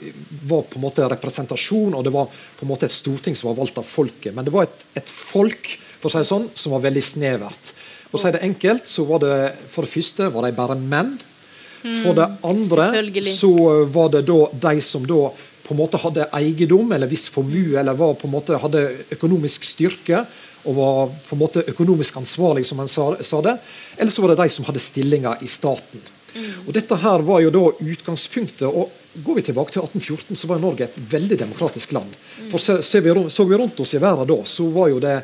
var 0.50 0.66
på 0.66 0.80
en 0.80 0.86
måte 0.88 1.06
representasjon, 1.12 1.94
og 1.94 2.06
det 2.08 2.14
var 2.16 2.30
på 2.32 2.66
en 2.66 2.72
måte 2.72 2.90
et 2.90 2.96
storting 2.96 3.38
som 3.38 3.52
var 3.52 3.60
valgt 3.62 3.78
av 3.82 3.88
folket. 3.88 4.34
Men 4.36 4.48
det 4.48 4.56
var 4.56 4.66
et, 4.66 4.86
et 4.98 5.14
folk 5.14 5.76
for 6.00 6.10
å 6.10 6.14
si 6.14 6.24
det 6.24 6.32
sånn, 6.32 6.48
som 6.58 6.74
var 6.76 6.86
veldig 6.88 7.04
snevert. 7.06 7.74
For 8.10 8.18
å 8.18 8.24
si 8.24 8.34
det 8.34 8.46
enkelt, 8.48 8.88
så 8.90 9.06
var 9.06 9.22
det 9.24 9.36
for 9.70 9.86
det 9.86 9.94
første 9.94 10.32
var 10.34 10.48
de 10.48 10.56
bare 10.58 10.80
menn. 10.80 11.18
For 11.80 12.16
det 12.18 12.28
andre 12.44 12.90
så 13.32 13.54
var 13.88 14.10
det 14.12 14.26
da 14.28 14.40
de 14.68 14.82
som 14.84 15.06
da 15.08 15.30
på 15.64 15.76
en 15.76 15.80
måte 15.80 16.00
hadde 16.02 16.26
eiendom 16.34 16.92
eller 16.96 17.08
viss 17.08 17.28
formue, 17.32 17.78
eller 17.80 17.96
var 17.96 18.18
på 18.18 18.28
en 18.28 18.34
måte 18.34 18.58
hadde 18.60 18.82
økonomisk 19.14 19.68
styrke. 19.68 20.24
Og 20.64 20.76
var 20.76 21.12
på 21.28 21.36
en 21.36 21.42
måte 21.42 21.64
økonomisk 21.72 22.18
ansvarlig, 22.20 22.66
som 22.68 22.82
han 22.82 22.92
sa, 22.92 23.12
sa 23.24 23.42
det. 23.46 23.58
Eller 23.98 24.12
så 24.12 24.24
var 24.24 24.34
det 24.34 24.42
de 24.44 24.50
som 24.54 24.68
hadde 24.68 24.82
stillinger 24.84 25.44
i 25.44 25.48
staten. 25.48 26.02
Mm. 26.36 26.50
Og 26.68 26.74
Dette 26.76 26.98
her 27.00 27.24
var 27.26 27.44
jo 27.44 27.54
da 27.54 27.64
utgangspunktet. 27.80 28.68
og 28.68 28.92
Går 29.24 29.40
vi 29.40 29.46
tilbake 29.48 29.74
til 29.74 29.82
1814, 29.82 30.36
så 30.38 30.48
var 30.48 30.60
Norge 30.62 30.86
et 30.86 31.00
veldig 31.12 31.40
demokratisk 31.40 31.96
land. 31.96 32.12
For 32.52 32.62
så, 32.62 32.82
så, 32.86 33.02
vi, 33.02 33.16
så 33.30 33.46
vi 33.50 33.58
rundt 33.58 33.80
oss 33.80 33.96
i 33.98 34.02
verden 34.02 34.30
da, 34.30 34.38
så 34.46 34.68
var 34.74 34.92
jo 34.92 35.00
det 35.04 35.16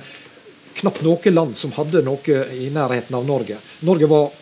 knapt 0.79 1.03
noe 1.05 1.31
land 1.31 1.55
som 1.55 1.73
hadde 1.75 2.01
noe 2.03 2.39
i 2.55 2.71
nærheten 2.73 3.15
av 3.15 3.27
Norge. 3.27 3.59
Norge 3.85 4.09
var 4.11 4.33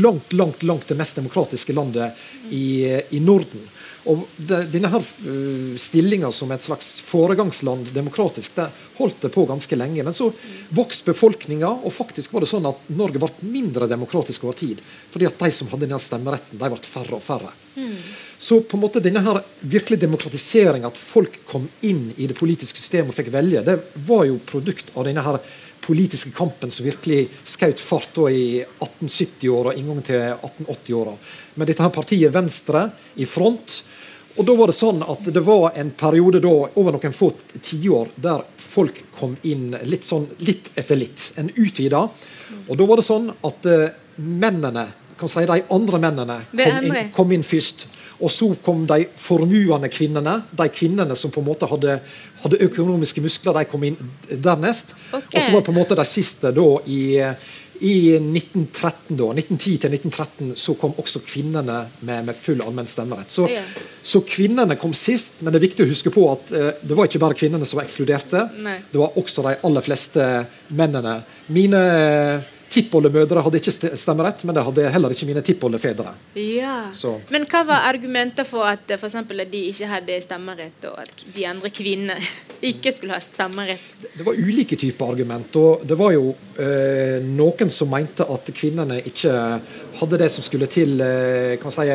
langt, 0.00 0.32
langt, 0.32 0.62
langt 0.62 0.88
det 0.88 0.96
mest 0.96 1.18
demokratiske 1.18 1.74
landet 1.76 2.16
i, 2.50 2.86
i 3.10 3.20
Norden. 3.20 3.66
Og 4.08 4.22
det, 4.36 4.62
denne 4.72 4.88
her 4.88 5.02
uh, 5.04 5.32
eh, 5.32 5.74
stillinga 5.80 6.30
som 6.32 6.52
et 6.54 6.64
slags 6.64 6.92
foregangsland 7.04 7.90
demokratisk, 7.92 8.56
det 8.56 8.70
holdt 8.96 9.20
det 9.26 9.32
på 9.34 9.44
ganske 9.48 9.76
lenge. 9.76 10.04
Men 10.06 10.16
så 10.16 10.30
vokste 10.76 11.12
befolkninga, 11.12 11.68
og 11.68 11.92
faktisk 11.92 12.32
var 12.32 12.44
det 12.44 12.50
sånn 12.52 12.68
at 12.70 12.88
Norge 12.96 13.20
ble 13.20 13.30
mindre 13.52 13.88
demokratisk 13.90 14.46
over 14.48 14.58
tid. 14.60 14.80
Fordi 15.12 15.28
at 15.28 15.38
de 15.40 15.52
som 15.54 15.70
hadde 15.72 15.86
denne 15.86 16.00
stemmeretten, 16.00 16.60
de 16.60 16.72
ble 16.72 16.80
færre 16.84 17.18
og 17.18 17.24
færre. 17.24 17.52
Mm. 17.76 17.96
Så 18.40 18.62
på 18.64 18.78
en 18.78 18.84
måte 18.86 19.02
denne 19.04 19.20
her 19.24 19.42
virkelig 19.60 20.00
demokratiseringa, 20.00 20.88
at 20.88 21.00
folk 21.00 21.42
kom 21.48 21.68
inn 21.84 22.08
i 22.16 22.28
det 22.30 22.38
politiske 22.38 22.80
systemet 22.80 23.12
og 23.12 23.18
fikk 23.18 23.28
velge, 23.34 23.64
det 23.66 23.76
var 24.08 24.24
jo 24.28 24.40
produkt 24.48 24.94
av 24.96 25.04
denne 25.08 25.24
her 25.26 25.40
politiske 25.90 26.30
kampen 26.30 26.70
som 26.70 26.86
virkelig 26.86 27.24
skjøt 27.42 27.80
fart 27.82 28.18
i 28.30 28.62
1870-åra 28.62 29.72
og 29.72 29.78
inngangen 29.80 30.06
til 30.06 30.20
1880-åra. 30.36 31.14
Med 31.58 31.66
dette 31.66 31.82
her 31.82 31.90
partiet 31.94 32.34
Venstre 32.34 32.84
i 33.18 33.26
front. 33.26 33.80
Og 34.36 34.46
da 34.46 34.54
var 34.54 34.70
det 34.70 34.76
sånn 34.78 35.02
at 35.02 35.26
det 35.34 35.42
var 35.42 35.74
en 35.80 35.90
periode 35.98 36.38
da, 36.44 36.52
over 36.78 36.94
noen 36.94 37.16
få 37.16 37.32
tiår 37.58 38.12
der 38.22 38.44
folk 38.70 39.02
kom 39.18 39.34
inn 39.50 39.72
litt 39.90 40.06
sånn 40.06 40.28
litt 40.46 40.70
etter 40.78 41.00
litt. 41.00 41.32
En 41.42 41.50
utvida. 41.50 42.04
Og 42.68 42.78
da 42.78 42.86
var 42.86 43.02
det 43.02 43.06
sånn 43.08 43.26
at 43.34 43.66
uh, 43.66 43.88
mennene, 44.22 44.86
kan 45.18 45.28
si 45.28 45.42
de 45.50 45.58
andre 45.74 45.98
mennene, 46.00 46.36
kom 46.54 46.86
inn, 46.86 47.10
kom 47.16 47.34
inn 47.34 47.44
først. 47.44 47.88
Og 48.20 48.30
så 48.32 48.50
kom 48.64 48.84
de 48.88 49.04
formuende 49.16 49.88
kvinnene. 49.92 50.40
De 50.56 50.68
kvinnene 50.72 51.16
som 51.16 51.32
på 51.32 51.40
en 51.40 51.48
måte 51.48 51.68
hadde, 51.70 51.96
hadde 52.42 52.60
økonomiske 52.66 53.22
muskler, 53.24 53.56
de 53.56 53.70
kom 53.70 53.86
inn 53.88 53.96
dernest. 54.28 54.94
Okay. 55.08 55.38
Og 55.38 55.42
så 55.42 55.54
var 55.54 55.64
på 55.66 55.74
en 55.74 55.80
måte 55.80 55.98
de 55.98 56.06
siste 56.08 56.52
da 56.56 56.68
i, 56.90 57.00
i 57.80 57.94
1913 58.18 59.16
da, 59.16 59.30
1910 59.32 59.78
til 59.80 59.96
1913 59.96 60.52
så 60.60 60.76
kom 60.80 60.92
også 61.00 61.22
kvinnene 61.24 61.78
med, 62.04 62.28
med 62.28 62.36
full 62.36 62.60
allmenn 62.64 62.88
stemmerett. 62.90 63.32
Så, 63.32 63.48
ja. 63.48 63.64
så, 64.02 64.20
kvinnene 64.28 64.76
kom 64.80 64.92
sist, 64.96 65.40
men 65.40 65.54
det 65.54 65.62
er 65.62 65.68
viktig 65.68 65.86
å 65.86 65.90
huske 65.90 66.12
på 66.12 66.26
at 66.34 66.52
uh, 66.52 66.70
det 66.84 66.98
var 66.98 67.08
ikke 67.08 67.22
bare 67.24 67.38
kvinnene 67.40 67.68
som 67.68 67.80
var 67.80 67.88
ekskluderte. 67.88 68.46
Nei. 68.60 68.78
Det 68.92 69.00
var 69.00 69.16
også 69.20 69.46
de 69.48 69.56
aller 69.64 69.86
fleste 69.86 70.30
mennene. 70.76 71.20
Mine 71.56 71.84
uh, 71.88 72.56
Tippoldemødre 72.70 73.42
hadde 73.42 73.58
ikke 73.58 73.96
stemmerett, 73.98 74.44
men 74.46 74.54
det 74.54 74.64
hadde 74.66 74.90
heller 74.94 75.14
ikke 75.14 75.26
mine 75.26 75.42
tippoldefedre. 75.46 76.12
Ja. 76.38 76.76
Men 77.34 77.46
hva 77.50 77.64
var 77.66 77.88
argumentet 77.88 78.46
for 78.46 78.68
at 78.70 78.86
for 78.94 79.08
eksempel, 79.08 79.42
de 79.50 79.64
ikke 79.72 79.90
hadde 79.90 80.20
stemmerett, 80.22 80.86
og 80.86 81.02
at 81.02 81.26
de 81.34 81.46
andre 81.50 81.72
kvinnene 81.74 82.16
ikke 82.70 82.94
skulle 82.94 83.18
ha 83.18 83.22
stemmerett? 83.24 83.84
Det 84.14 84.26
var 84.26 84.38
ulike 84.38 84.78
typer 84.78 85.14
argument. 85.16 85.56
og 85.56 85.84
Det 85.88 85.98
var 85.98 86.14
jo 86.14 86.30
eh, 86.62 87.18
noen 87.26 87.74
som 87.74 87.90
mente 87.90 88.26
at 88.26 88.54
kvinnene 88.54 89.02
ikke 89.02 89.36
hadde 90.00 90.22
det 90.22 90.30
som 90.32 90.46
skulle 90.46 90.70
til 90.70 91.00
eh, 91.02 91.58
kan 91.60 91.74
si, 91.74 91.88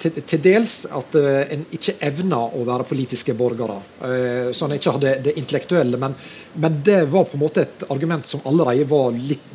til, 0.00 0.20
til, 0.22 0.40
dels 0.42 0.74
at 0.86 1.16
uh, 1.18 1.42
en 1.52 1.64
ikke 1.74 1.98
evna 2.08 2.40
å 2.40 2.64
være 2.66 2.86
politiske 2.88 3.34
borgere. 3.36 3.78
Uh, 4.00 4.50
så 4.56 4.66
en 4.66 4.76
ikke 4.78 4.94
hadde 4.96 5.14
det 5.26 5.36
intellektuelle. 5.40 6.00
Men, 6.00 6.16
men, 6.56 6.80
det 6.84 7.02
var 7.12 7.28
på 7.28 7.36
en 7.38 7.44
måte 7.44 7.64
et 7.66 7.86
argument 7.92 8.26
som 8.26 8.44
allerede 8.48 8.88
var 8.88 9.12
litt 9.16 9.54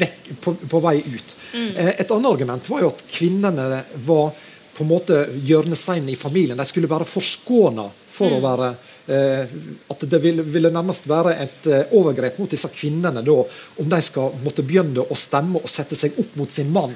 vekk, 0.00 0.30
på, 0.40 0.54
på, 0.54 0.80
vei 0.80 0.98
ut. 1.00 1.36
Mm. 1.54 1.70
Eh, 1.76 1.92
et 2.00 2.10
annet 2.10 2.30
argument 2.30 2.70
var 2.72 2.84
jo 2.84 2.92
at 2.92 3.02
kvinnene 3.10 3.82
var 4.06 4.30
på 4.76 4.84
en 4.84 4.90
måte 4.90 5.24
hjørnesteinen 5.44 6.08
i 6.08 6.16
familien. 6.16 6.58
De 6.58 6.66
skulle 6.68 6.90
være 6.90 7.08
forskåna 7.08 7.88
for 8.10 8.30
mm. 8.32 8.36
å 8.36 8.42
være 8.44 8.70
eh, 9.12 9.54
At 9.92 10.04
det 10.10 10.20
ville, 10.22 10.44
ville, 10.46 10.72
nærmest 10.72 11.08
være 11.10 11.36
et 11.42 11.70
eh, 11.70 11.96
overgrep 11.98 12.38
mot 12.40 12.50
disse 12.50 12.70
kvinnene 12.74 13.24
da, 13.26 13.38
om 13.82 13.90
de 13.94 14.02
skal 14.04 14.36
måtte 14.44 14.64
begynne 14.66 15.04
å 15.04 15.18
stemme 15.18 15.60
og 15.60 15.70
sette 15.70 15.98
seg 15.98 16.18
opp 16.20 16.36
mot 16.40 16.52
sin 16.52 16.72
mann. 16.72 16.94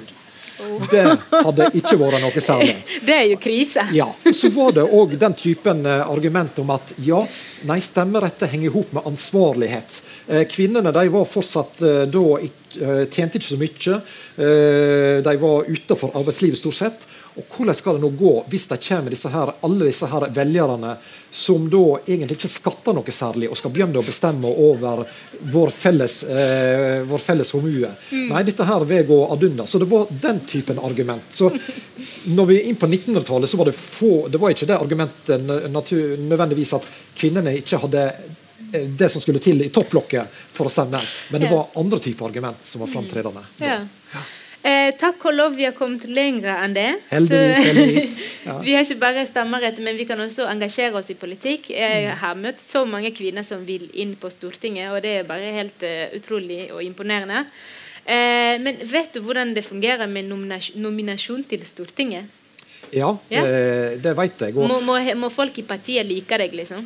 Oh. 0.59 0.83
Det 0.91 1.03
hadde 1.31 1.69
ikke 1.75 1.97
vært 1.99 2.21
noe 2.23 2.43
særlig. 2.43 2.75
Det 3.07 3.15
er 3.15 3.25
jo 3.31 3.39
krise. 3.41 3.85
Ja, 3.95 4.07
Så 4.31 4.51
var 4.55 4.75
det 4.77 4.85
òg 4.87 5.17
den 5.19 5.35
typen 5.37 5.85
eh, 5.89 6.03
argument 6.05 6.59
om 6.63 6.71
at 6.75 6.93
ja, 7.03 7.23
nei, 7.67 7.79
stemmerettet 7.83 8.51
henger 8.53 8.69
i 8.69 8.75
hop 8.75 8.93
med 8.95 9.09
ansvarlighet. 9.09 9.99
Eh, 10.27 10.45
kvinnene 10.51 10.93
de 10.95 11.05
var 11.13 11.27
fortsatt 11.29 11.83
eh, 11.85 12.05
da 12.11 12.23
tjente 12.75 13.39
ikke 13.39 13.47
så 13.47 13.55
mye. 13.55 13.99
De 15.23 15.33
var 15.39 15.69
utenfor 15.69 16.11
arbeidslivet 16.19 16.59
stort 16.59 16.75
sett. 16.75 17.05
Og 17.35 17.43
Hvordan 17.51 17.75
skal 17.75 17.97
det 17.97 18.03
nå 18.05 18.09
gå 18.15 18.33
hvis 18.51 18.67
det 18.69 18.77
kommer 18.85 19.11
disse 19.11 19.29
her, 19.31 19.51
alle 19.67 19.89
disse 19.89 20.07
her 20.07 20.27
velgerne 20.35 20.93
som 21.35 21.65
da 21.71 21.81
egentlig 22.05 22.37
ikke 22.37 22.51
skatter 22.53 22.95
noe 22.95 23.11
særlig, 23.11 23.49
og 23.51 23.59
skal 23.59 23.73
begynne 23.75 23.99
å 23.99 24.05
bestemme 24.05 24.47
over 24.47 25.03
vår 25.51 25.73
felles, 25.75 26.21
eh, 26.23 27.01
vår 27.09 27.23
felles 27.23 27.51
formue? 27.51 27.91
Mm. 28.11 28.29
Nei, 28.29 28.45
dette 28.47 28.69
her 28.69 28.87
vil 28.87 29.09
gå 29.09 29.19
ad 29.33 29.43
unna. 29.49 29.67
Så 29.67 29.81
det 29.83 29.89
var 29.91 30.07
den 30.09 30.39
typen 30.47 30.79
argument. 30.79 31.27
Så 31.35 31.51
når 32.31 32.49
vi 32.51 32.61
er 32.61 32.69
inn 32.69 32.79
på 32.79 32.87
1900-tallet, 32.87 33.51
så 33.51 33.59
var 33.59 33.71
det 33.71 33.75
få 33.75 34.13
Det 34.31 34.39
var 34.39 34.55
ikke 34.55 34.67
det 34.69 34.79
argumentet 34.79 35.43
nødvendigvis 35.45 36.73
at 36.79 36.87
kvinnene 37.19 37.57
ikke 37.59 37.83
hadde 37.83 38.09
Eh, 38.75 38.81
det 38.81 39.09
som 39.09 39.21
skulle 39.21 39.39
til 39.39 39.61
i 39.61 39.69
topplokket 39.69 40.27
for 40.53 40.67
å 40.67 40.71
stemme. 40.71 41.01
Men 41.31 41.43
det 41.43 41.51
var 41.51 41.75
andre 41.79 41.99
typer 41.99 42.27
argument 42.29 42.65
som 42.65 42.83
var 42.83 42.91
framtredende. 42.91 43.43
Ja. 43.61 43.79
Eh, 44.65 44.89
takk 44.97 45.21
og 45.29 45.35
lov 45.35 45.53
vi 45.53 45.67
har 45.67 45.75
kommet 45.77 46.07
lenger 46.09 46.63
enn 46.63 46.73
det. 46.73 46.87
Heldigvis, 47.11 47.59
heldigvis. 47.67 48.15
Ja. 48.45 48.59
vi 48.61 48.75
har 48.75 48.83
ikke 48.85 49.01
bare 49.01 49.23
stemmerett, 49.25 49.79
men 49.81 49.97
vi 49.97 50.05
kan 50.05 50.19
også 50.21 50.45
engasjere 50.45 50.99
oss 50.99 51.09
i 51.09 51.15
politikk. 51.17 51.71
Jeg 51.73 52.03
mm. 52.05 52.17
har 52.21 52.35
møtt 52.37 52.61
så 52.61 52.83
mange 52.85 53.09
kvinner 53.13 53.45
som 53.45 53.63
vil 53.65 53.87
inn 53.97 54.13
på 54.21 54.29
Stortinget, 54.29 54.91
og 54.93 55.01
det 55.01 55.15
er 55.19 55.25
bare 55.25 55.53
helt 55.55 55.81
uh, 55.81 56.13
utrolig 56.13 56.67
og 56.69 56.83
imponerende. 56.85 57.41
Eh, 58.05 58.55
men 58.61 58.77
vet 58.85 59.15
du 59.15 59.23
hvordan 59.25 59.55
det 59.57 59.65
fungerer 59.65 60.05
med 60.05 60.29
nominasjon 60.29 61.45
til 61.49 61.65
Stortinget? 61.65 62.29
Ja, 62.93 63.15
ja? 63.33 63.41
Eh, 63.41 63.95
det 64.01 64.13
vet 64.17 64.45
jeg. 64.45 64.53
Må, 64.53 64.77
må, 64.85 64.99
må 65.17 65.31
folk 65.33 65.57
i 65.57 65.65
partiet 65.65 66.05
like 66.05 66.37
deg, 66.37 66.53
liksom? 66.53 66.85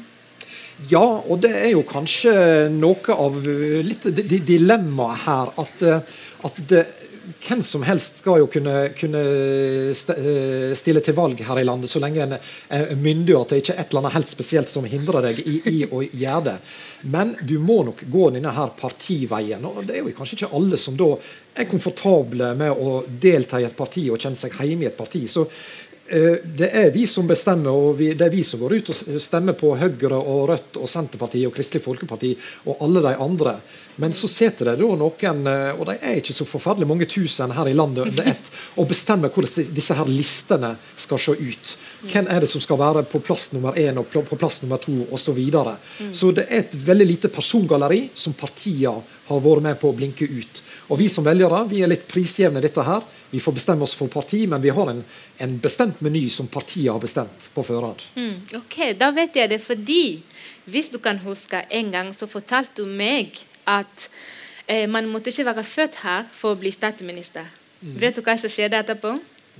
Ja, 0.87 1.03
og 1.03 1.41
det 1.43 1.51
er 1.59 1.73
jo 1.73 1.83
kanskje 1.83 2.31
noe 2.71 3.17
av 3.19 3.35
litt 3.83 4.07
dilemmaet 4.47 5.25
her. 5.25 5.51
At, 5.59 5.83
eh, 5.83 6.23
at 6.47 6.61
det, 6.71 6.85
hvem 7.43 7.61
som 7.65 7.83
helst 7.87 8.19
skal 8.21 8.41
jo 8.41 8.47
kunne, 8.51 8.89
kunne, 8.97 9.21
eh, 9.21 10.73
stille 10.77 11.01
til 11.05 11.17
valg 11.17 11.41
her 11.45 11.59
i 11.59 11.65
landet, 11.67 11.89
så 11.89 12.01
lenge 12.01 12.23
en 12.23 12.35
er 12.35 12.95
myndig 12.95 13.35
og 13.35 13.41
at 13.41 13.49
det 13.49 13.61
ikke 13.63 13.75
er 13.75 13.81
et 13.83 13.91
eller 13.91 14.03
annet 14.03 14.17
helt 14.17 14.31
spesielt 14.31 14.69
som 14.69 14.87
hindrer 14.89 15.29
deg 15.29 15.41
i, 15.45 15.57
i 15.69 15.77
å 15.85 16.03
gjøre 16.03 16.43
det. 16.49 16.57
Men 17.09 17.35
du 17.41 17.57
må 17.63 17.83
nok 17.87 18.03
gå 18.11 18.29
denne 18.35 18.53
her 18.55 18.73
partiveien. 18.79 19.65
og 19.65 19.85
Det 19.87 19.97
er 19.97 20.03
jo 20.03 20.15
kanskje 20.17 20.41
ikke 20.41 20.53
alle 20.59 20.77
som 20.77 20.97
da 20.99 21.13
er 21.59 21.69
komfortable 21.69 22.53
med 22.59 22.71
å 22.71 23.03
delta 23.07 23.59
i 23.59 23.67
et 23.67 23.77
parti 23.77 24.09
og 24.09 24.19
kjenne 24.19 24.39
seg 24.39 24.55
hjemme 24.59 24.87
i 24.87 24.91
et 24.91 24.97
parti. 24.97 25.25
Så 25.27 25.47
det 26.09 26.69
er 26.73 26.89
vi 26.93 27.03
som 27.07 27.27
bestemmer, 27.29 27.69
og 27.69 27.99
vi, 27.99 28.13
det 28.17 28.25
er 28.25 28.33
vi 28.33 28.41
som 28.45 28.61
går 28.63 28.79
ut 28.79 28.89
og 28.93 29.19
stemmer 29.21 29.53
på 29.57 29.75
Høyre 29.77 30.17
og 30.17 30.47
Rødt 30.49 30.79
og 30.81 30.89
Senterpartiet 30.89 31.45
og 31.49 31.53
Kristelig 31.53 31.83
Folkeparti 31.85 32.31
og 32.65 32.81
alle 32.85 33.03
de 33.05 33.13
andre. 33.21 33.59
Men 33.99 34.13
så 34.13 34.29
sitter 34.31 34.71
det 34.71 34.77
da 34.79 34.95
noen, 34.95 35.41
eh, 35.51 35.75
og 35.75 35.83
de 35.89 35.97
er 35.99 36.21
ikke 36.21 36.33
så 36.37 36.47
forferdelig 36.47 36.87
mange 36.87 37.07
tusen 37.09 37.51
her 37.51 37.67
i 37.67 37.75
landet 37.75 38.07
under 38.07 38.29
ett, 38.31 38.51
og 38.79 38.87
bestemmer 38.87 39.33
hvordan 39.33 39.73
disse 39.75 39.97
her 39.97 40.07
listene 40.07 40.71
skal 40.95 41.19
se 41.19 41.35
ut. 41.35 41.73
Hvem 42.07 42.29
er 42.31 42.45
det 42.45 42.49
som 42.49 42.63
skal 42.63 42.79
være 42.79 43.03
på 43.11 43.19
plass 43.19 43.49
nummer 43.51 43.75
én 43.75 43.99
og 43.99 44.07
på 44.13 44.39
plass 44.39 44.61
nummer 44.63 44.79
to 44.79 45.01
osv. 45.09 45.29
Så, 45.29 45.35
videre. 45.35 45.75
så 46.15 46.31
det 46.33 46.47
er 46.47 46.63
et 46.63 46.71
veldig 46.73 47.05
lite 47.05 47.29
persongalleri 47.29 48.07
som 48.17 48.33
partiene 48.33 49.03
har 49.27 49.43
vært 49.43 49.65
med 49.67 49.77
på 49.77 49.91
å 49.91 49.97
blinke 49.99 50.25
ut. 50.25 50.63
Og 50.89 50.97
vi 50.97 51.07
som 51.11 51.25
velgere 51.25 51.61
vi 51.69 51.83
er 51.85 51.91
litt 51.91 52.07
prisjevne 52.09 52.61
dette 52.63 52.83
her. 52.85 53.05
Vi 53.29 53.41
får 53.41 53.55
bestemme 53.59 53.85
oss 53.85 53.93
for 53.97 54.09
parti, 54.09 54.41
men 54.49 54.61
vi 54.61 54.73
har 54.73 54.89
en, 54.89 55.03
en 55.37 55.53
bestemt 55.61 56.01
meny 56.01 56.23
som 56.33 56.49
partiet 56.49 56.89
har 56.89 57.01
bestemt 57.01 57.49
på 57.53 57.65
forhånd. 57.65 58.01
Mm, 58.17 58.57
ok, 58.57 58.77
da 58.97 59.11
vet 59.13 59.37
jeg 59.37 59.51
det 59.53 59.61
fordi 59.61 60.03
hvis 60.69 60.89
du 60.93 60.97
kan 61.01 61.21
huske 61.21 61.61
en 61.69 61.93
gang 61.93 62.11
så 62.17 62.29
fortalte 62.29 62.81
du 62.81 62.89
meg 62.89 63.37
at 63.69 64.09
eh, 64.65 64.89
man 64.89 65.09
måtte 65.09 65.29
ikke 65.29 65.45
være 65.51 65.65
født 65.67 66.01
her 66.03 66.25
for 66.33 66.55
å 66.55 66.59
bli 66.59 66.73
statsminister. 66.73 67.45
Mm. 67.81 67.93
Vet 68.01 68.17
du 68.17 68.25
hva 68.25 68.35
som 68.41 68.51
skjedde 68.51 68.81
etterpå? 68.81 69.13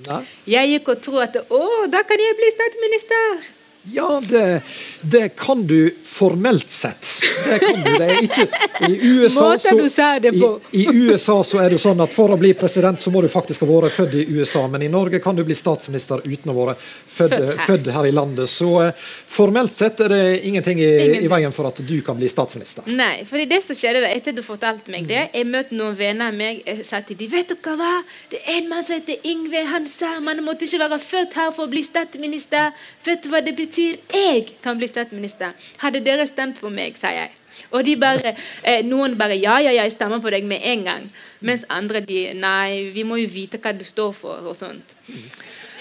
Nei. 0.08 0.24
Jeg 0.50 0.74
gikk 0.74 0.92
og 0.94 1.02
trodde 1.04 1.30
at 1.30 1.54
å, 1.54 1.64
da 1.92 2.02
kan 2.08 2.22
jeg 2.22 2.38
bli 2.40 2.52
statsminister. 2.56 3.50
Ja, 3.94 4.22
det, 4.30 4.62
det, 5.02 5.30
kan 5.36 5.68
du 5.68 5.92
formelt 6.06 6.70
sett. 6.70 7.08
Det 7.50 7.60
kan 7.60 7.84
du. 7.84 7.98
Det 7.98 8.06
er 8.06 8.24
ikke 8.24 8.48
I 8.90 8.98
USA, 9.08 9.58
så, 9.60 10.60
i, 10.72 10.84
i 10.84 10.88
USA 10.88 11.38
så 11.44 11.62
er 11.64 11.74
det 11.74 11.80
sånn 11.82 12.02
at 12.04 12.14
for 12.14 12.34
å 12.34 12.38
bli 12.40 12.52
president 12.58 13.02
så 13.02 13.12
må 13.14 13.24
du 13.24 13.30
faktisk 13.32 13.64
ha 13.66 13.70
vært 13.70 13.96
født 13.96 14.18
i 14.20 14.26
USA, 14.36 14.66
men 14.68 14.84
i 14.86 14.90
Norge 14.92 15.22
kan 15.24 15.38
du 15.38 15.44
bli 15.48 15.58
statsminister 15.58 16.24
uten 16.26 16.52
å 16.52 16.56
være 16.58 16.76
født, 16.80 17.64
født 17.66 17.90
her 17.96 18.10
i 18.10 18.14
landet. 18.16 18.52
Så 18.52 18.70
uh, 18.84 19.08
formelt 19.30 19.74
sett 19.76 20.02
er 20.06 20.14
det 20.14 20.22
ingenting 20.50 20.82
i, 20.82 20.90
ingenting 20.90 21.28
i, 21.28 21.32
veien 21.32 21.56
for 21.56 21.72
at 21.72 21.82
du 21.82 21.96
kan 22.06 22.20
bli 22.20 22.30
statsminister. 22.32 22.88
Nei, 22.92 23.26
for 23.30 23.42
det 23.50 23.62
som 23.66 23.78
skjedde 23.78 24.04
da, 24.06 24.12
etter 24.14 24.36
du 24.36 24.44
fortalte 24.46 24.94
meg 24.94 25.10
det, 25.10 25.26
jeg 25.34 25.50
møtte 25.50 25.78
noen 25.78 25.98
venner 25.98 26.34
av 26.34 26.38
meg 26.38 26.64
jeg 26.66 26.86
sa 26.88 27.02
til 27.06 27.18
dem, 27.20 27.32
vet 27.34 27.54
du 27.54 27.58
hva, 27.70 28.00
det 28.32 28.44
er 28.44 28.60
en 28.60 28.70
mann 28.72 28.86
som 28.86 28.98
heter 28.98 29.30
Ingve, 29.30 29.66
han 29.70 29.88
sa 29.90 30.16
man 30.24 30.44
måtte 30.46 30.68
ikke 30.68 30.84
være 30.86 31.00
født 31.02 31.40
her 31.40 31.52
for 31.56 31.68
å 31.68 31.72
bli 31.72 31.84
statsminister. 31.86 32.74
Vet 33.06 33.24
du 33.24 33.32
hva 33.32 33.42
det 33.46 33.56
betyr? 33.58 33.79
Jeg 34.14 34.46
kan 34.64 34.80
bli 34.80 34.88
statsminister. 34.90 35.54
Hadde 35.84 36.04
dere 36.06 36.28
stemt 36.28 36.60
på 36.62 36.72
meg, 36.74 36.98
sa 37.00 37.12
jeg. 37.16 37.32
Og 37.76 37.88
bare, 38.00 38.36
eh, 38.64 38.84
noen 38.86 39.18
bare 39.18 39.36
ja, 39.36 39.58
ja, 39.60 39.72
jeg 39.76 39.92
stemmer 39.92 40.22
på 40.24 40.32
deg 40.32 40.46
med 40.48 40.64
en 40.64 40.84
gang. 40.84 41.10
Mens 41.42 41.66
andre 41.70 42.00
de 42.00 42.34
nei, 42.34 42.92
vi 42.94 43.04
må 43.04 43.20
jo 43.20 43.28
vite 43.28 43.60
hva 43.60 43.74
du 43.76 43.84
står 43.84 44.14
for. 44.14 44.48
og 44.48 44.56
sånt 44.56 44.96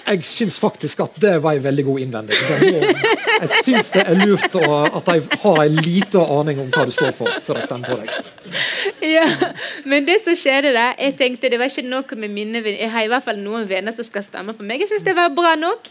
jeg 0.08 0.24
syns 0.24 0.58
faktisk 0.60 1.02
at 1.04 1.16
det 1.20 1.34
var 1.42 1.58
en 1.58 1.64
veldig 1.64 1.84
god 1.84 2.02
innvending. 2.04 2.38
Jeg 3.38 3.50
syns 3.64 3.92
det 3.94 4.04
er 4.08 4.18
lurt 4.18 4.56
å, 4.58 4.64
at 4.98 5.10
jeg 5.12 5.40
har 5.42 5.60
en 5.64 5.80
liten 5.84 6.32
aning 6.38 6.62
om 6.62 6.70
hva 6.74 6.86
du 6.88 6.92
står 6.94 7.12
for, 7.16 7.30
før 7.44 7.60
jeg 7.60 7.68
stemmer 7.68 7.92
på 7.92 7.98
deg. 8.00 8.34
Ja, 9.04 9.24
Men 9.88 10.06
det 10.08 10.18
som 10.24 10.36
skjedde 10.36 10.72
da, 10.74 10.90
jeg 10.98 11.16
tenkte 11.20 11.50
det 11.52 11.60
var 11.60 11.70
ikke 11.70 11.84
noe 11.86 12.18
med 12.18 12.32
mine 12.34 12.62
venner. 12.64 12.80
Jeg 12.82 12.92
har 12.94 13.06
i 13.06 13.10
hvert 13.12 13.26
fall 13.26 13.40
noen 13.42 13.66
venner 13.68 13.94
som 13.94 14.06
skal 14.06 14.24
stemme 14.26 14.54
på 14.56 14.66
meg. 14.66 14.82
Jeg 14.84 14.92
syns 14.92 15.06
det 15.06 15.16
var 15.18 15.32
bra 15.36 15.54
nok. 15.58 15.90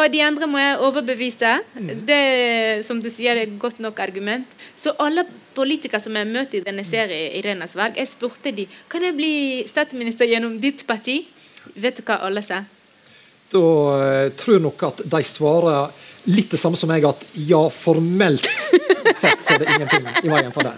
Og 0.00 0.04
de 0.12 0.22
andre 0.24 0.48
må 0.50 0.60
jeg 0.62 0.78
overbevise. 0.84 1.54
Det 2.08 2.20
som 2.86 3.00
du 3.02 3.10
sier, 3.12 3.38
det 3.38 3.48
er 3.48 3.58
godt 3.60 3.80
nok 3.82 4.00
argument. 4.04 4.58
Så 4.76 4.94
alle 5.02 5.26
politikere 5.54 6.02
som 6.02 6.16
jeg 6.18 6.28
møter 6.30 6.60
i 6.60 6.64
denne 6.66 6.84
serien, 6.86 7.32
Irenas 7.38 7.76
valg, 7.78 7.98
jeg 8.00 8.10
spurte 8.10 8.52
de, 8.54 8.66
kan 8.90 9.04
jeg 9.06 9.16
bli 9.16 9.34
statsminister 9.70 10.28
gjennom 10.28 10.58
ditt 10.62 10.86
parti. 10.88 11.22
Vet 11.74 12.00
du 12.00 12.06
hva 12.06 12.20
alle 12.26 12.42
sa? 12.44 12.64
Da 13.54 13.68
uh, 13.94 14.32
tror 14.38 14.62
nok 14.62 14.82
at 14.90 15.04
de 15.14 15.22
svarer 15.26 16.02
litt 16.30 16.50
det 16.54 16.60
samme 16.60 16.78
som 16.78 16.90
meg, 16.90 17.04
at 17.06 17.24
ja, 17.36 17.62
formelt 17.70 18.48
sett 19.20 19.44
så 19.44 19.56
er 19.56 19.64
det 19.64 19.72
ingenting 19.76 20.08
i 20.24 20.32
veien 20.32 20.52
for 20.54 20.66
det. 20.66 20.76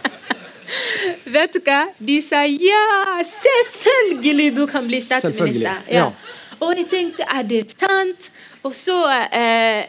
Vet 1.30 1.54
du 1.54 1.60
hva? 1.62 1.84
De 1.98 2.16
sa 2.22 2.42
ja, 2.50 2.86
selvfølgelig 3.30 4.48
du 4.56 4.64
kan 4.70 4.86
bli 4.88 5.00
statsminister. 5.02 5.84
Ja. 5.90 6.08
Ja. 6.08 6.56
Og 6.60 6.72
jeg 6.78 6.88
tenkte 6.90 7.26
er 7.30 7.46
det 7.46 7.62
sant? 7.74 8.30
Og 8.66 8.74
så 8.74 8.96
eh, 9.30 9.86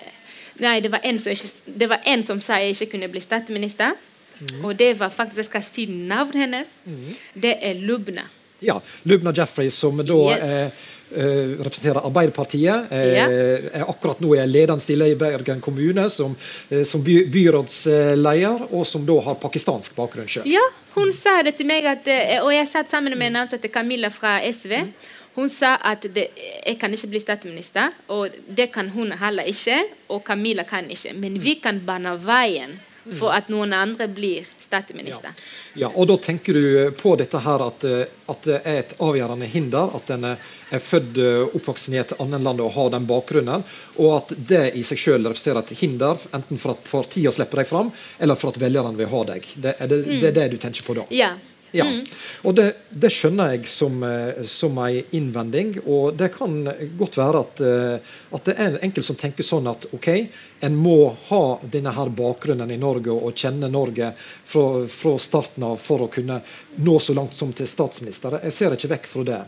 Nei, 0.58 0.80
det 0.82 0.90
var, 0.90 1.04
ikke, 1.06 1.50
det 1.70 1.86
var, 1.86 2.00
en 2.10 2.24
som 2.26 2.40
sa 2.42 2.58
jeg 2.58 2.74
ikke 2.74 2.96
kunne 2.96 3.12
bli 3.14 3.22
statsminister. 3.22 3.94
Mm. 4.40 4.64
Og 4.66 4.74
det 4.80 4.96
var 4.98 5.12
faktisk 5.14 5.38
Jeg 5.38 5.46
skal 5.46 5.64
si 5.66 5.86
navnet 5.86 6.48
hennes. 6.48 6.72
Mm. 6.86 7.12
Det 7.34 7.54
er 7.62 7.78
Lubna. 7.78 8.26
Ja, 8.62 8.80
Lubna 9.06 9.34
Jeffrey, 9.38 9.70
som 9.70 10.02
da 10.02 10.18
yes. 10.34 10.42
eh, 10.42 10.88
Eh, 11.16 11.56
representerer 11.64 12.04
Arbeiderpartiet. 12.04 12.92
Eh, 12.92 13.22
er 13.80 13.86
akkurat 13.88 14.20
nå 14.20 14.34
er 14.36 14.48
ledende 14.50 14.84
stille 14.84 15.08
i 15.08 15.16
Bergen 15.16 15.62
kommune 15.64 16.10
som, 16.12 16.34
uh, 16.72 16.82
som 16.84 17.04
by, 17.04 17.22
byrådsleder, 17.32 18.66
og 18.76 18.84
som 18.86 19.06
da 19.08 19.16
har 19.30 19.38
pakistansk 19.40 19.96
bakgrunn 19.96 20.28
sjøl. 20.28 20.50
Ja, 20.52 20.66
hun 20.98 21.14
sa 21.16 21.38
det 21.48 21.56
til 21.56 21.70
meg, 21.70 21.88
at, 21.88 22.10
og 22.42 22.52
jeg 22.52 22.68
satt 22.68 22.92
sammen 22.92 23.16
med 23.16 23.32
en 23.32 23.40
ansatt, 23.46 23.70
Camilla 23.72 24.12
fra 24.12 24.42
SV. 24.52 24.74
Hun 25.38 25.48
sa 25.54 25.78
at 25.86 26.04
det, 26.12 26.28
jeg 26.66 26.76
kan 26.82 26.92
ikke 26.92 27.12
bli 27.14 27.24
statsminister, 27.24 27.96
og 28.12 28.36
det 28.58 28.72
kan 28.74 28.90
hun 28.90 29.14
heller 29.16 29.48
ikke. 29.48 29.80
Og 30.10 30.26
Camilla 30.28 30.68
kan 30.68 30.92
ikke. 30.92 31.14
Men 31.16 31.40
vi 31.40 31.56
kan 31.64 31.80
bane 31.88 32.18
veien 32.20 32.80
for 33.16 33.32
at 33.32 33.48
noen 33.48 33.72
andre 33.78 34.10
blir 34.12 34.48
statsminister. 34.68 35.34
Ja. 35.74 35.88
ja. 35.88 35.90
og 35.94 36.08
Da 36.08 36.18
tenker 36.22 36.54
du 36.54 36.92
på 37.00 37.16
dette 37.20 37.42
her 37.44 37.64
at, 37.68 37.84
at 38.34 38.48
det 38.48 38.62
er 38.64 38.80
et 38.84 38.96
avgjørende 39.04 39.50
hinder 39.50 39.96
at 39.98 40.14
en 40.16 40.32
er 40.34 40.84
født 40.84 41.20
og 41.24 41.58
oppvokst 41.58 41.90
i 41.94 42.00
et 42.02 42.16
annet 42.20 42.44
land 42.44 42.62
og 42.64 42.74
har 42.76 42.94
den 42.94 43.08
bakgrunnen, 43.08 43.64
og 43.98 44.16
at 44.18 44.34
det 44.50 44.64
i 44.76 44.84
seg 44.86 45.00
selv 45.00 45.30
representerer 45.32 45.64
et 45.64 45.78
hinder, 45.80 46.26
enten 46.36 46.60
for 46.62 46.76
at 46.76 46.90
partiene 46.90 47.34
slipper 47.34 47.64
deg 47.64 47.70
fram, 47.70 47.92
eller 48.20 48.40
for 48.40 48.52
at 48.52 48.60
velgerne 48.62 49.00
vil 49.00 49.12
ha 49.14 49.22
deg. 49.34 49.48
Det 49.56 49.78
er 49.78 49.92
det, 49.94 50.02
mm. 50.06 50.18
det, 50.20 50.32
er 50.32 50.40
det 50.42 50.50
du 50.56 50.58
tenker 50.62 50.88
på 50.88 50.98
da? 51.00 51.08
Ja. 51.16 51.36
Ja. 51.78 51.86
Mm. 51.86 52.04
Og 52.50 52.56
det, 52.58 52.68
det, 52.90 53.12
skjønner 53.14 53.54
jeg 53.54 53.70
som, 53.70 54.02
eh, 54.04 54.44
som 54.50 54.78
en 54.82 55.16
innvending. 55.18 55.76
Og 55.86 56.18
det 56.18 56.32
kan 56.36 56.60
godt 57.00 57.18
være 57.20 57.44
at, 57.46 57.64
eh, 57.64 58.14
at 58.34 58.50
det 58.50 58.58
er 58.58 58.72
en 58.72 58.80
enkelt 58.90 59.08
som 59.08 59.20
tenker 59.20 59.46
sånn 59.46 59.70
at 59.70 59.90
ok, 59.94 60.12
en 60.68 60.78
må 60.78 61.00
ha 61.30 61.42
denne 61.62 61.94
her 61.94 62.14
bakgrunnen 62.18 62.72
i 62.74 62.80
Norge 62.82 63.14
og 63.14 63.38
kjenne 63.38 63.70
Norge 63.72 64.14
fra, 64.18 64.68
fra 64.90 65.18
starten 65.22 65.68
av 65.68 65.78
for 65.82 66.08
å 66.08 66.12
kunne 66.14 66.42
nå 66.82 67.00
så 67.04 67.18
langt 67.18 67.38
som 67.38 67.54
til 67.54 67.70
statsminister. 67.70 68.40
Jeg 68.48 68.58
ser 68.58 68.78
ikke 68.78 68.96
vekk 68.98 69.12
fra 69.12 69.28
det. 69.28 69.44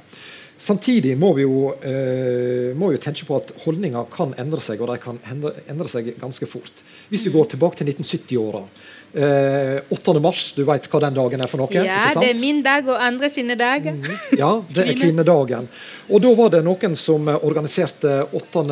Samtidig 0.59 1.13
må 1.17 1.31
vi 1.37 1.45
jo, 1.45 1.71
eh, 1.71 2.75
må 2.75 2.91
jo 2.91 2.99
tenke 2.99 3.23
på 3.23 3.37
at 3.37 3.53
holdninger 3.63 4.09
kan 4.11 4.33
endre 4.41 4.59
seg, 4.59 4.81
og 4.83 4.89
de 4.91 4.97
kan 4.99 5.19
endre, 5.31 5.53
endre 5.71 5.87
seg 5.87 6.11
ganske 6.19 6.49
fort. 6.51 6.83
Hvis 7.07 7.23
vi 7.25 7.31
går 7.31 7.53
tilbake 7.53 7.79
til 7.79 7.87
1970-åra. 7.93 8.65
Eh, 9.09 9.79
8. 9.89 10.19
mars, 10.21 10.51
du 10.53 10.61
vet 10.67 10.85
hva 10.91 10.99
den 11.01 11.15
dagen 11.17 11.41
er 11.41 11.49
for 11.49 11.63
noe? 11.63 11.71
Ja, 11.73 12.11
det 12.13 12.27
er 12.35 12.41
min 12.41 12.59
dag 12.65 12.85
og 12.89 12.99
andre 13.01 13.29
sine 13.33 13.57
dager. 13.57 13.95
Mm, 13.97 14.19
ja, 14.37 14.51
det 14.69 14.85
er 14.85 14.99
kvinnedagen. 14.99 15.69
Og 16.09 16.21
da 16.23 16.29
var 16.33 16.49
det 16.49 16.59
noen 16.65 16.95
som 16.97 17.27
organiserte 17.29 18.11
8. 18.33 18.63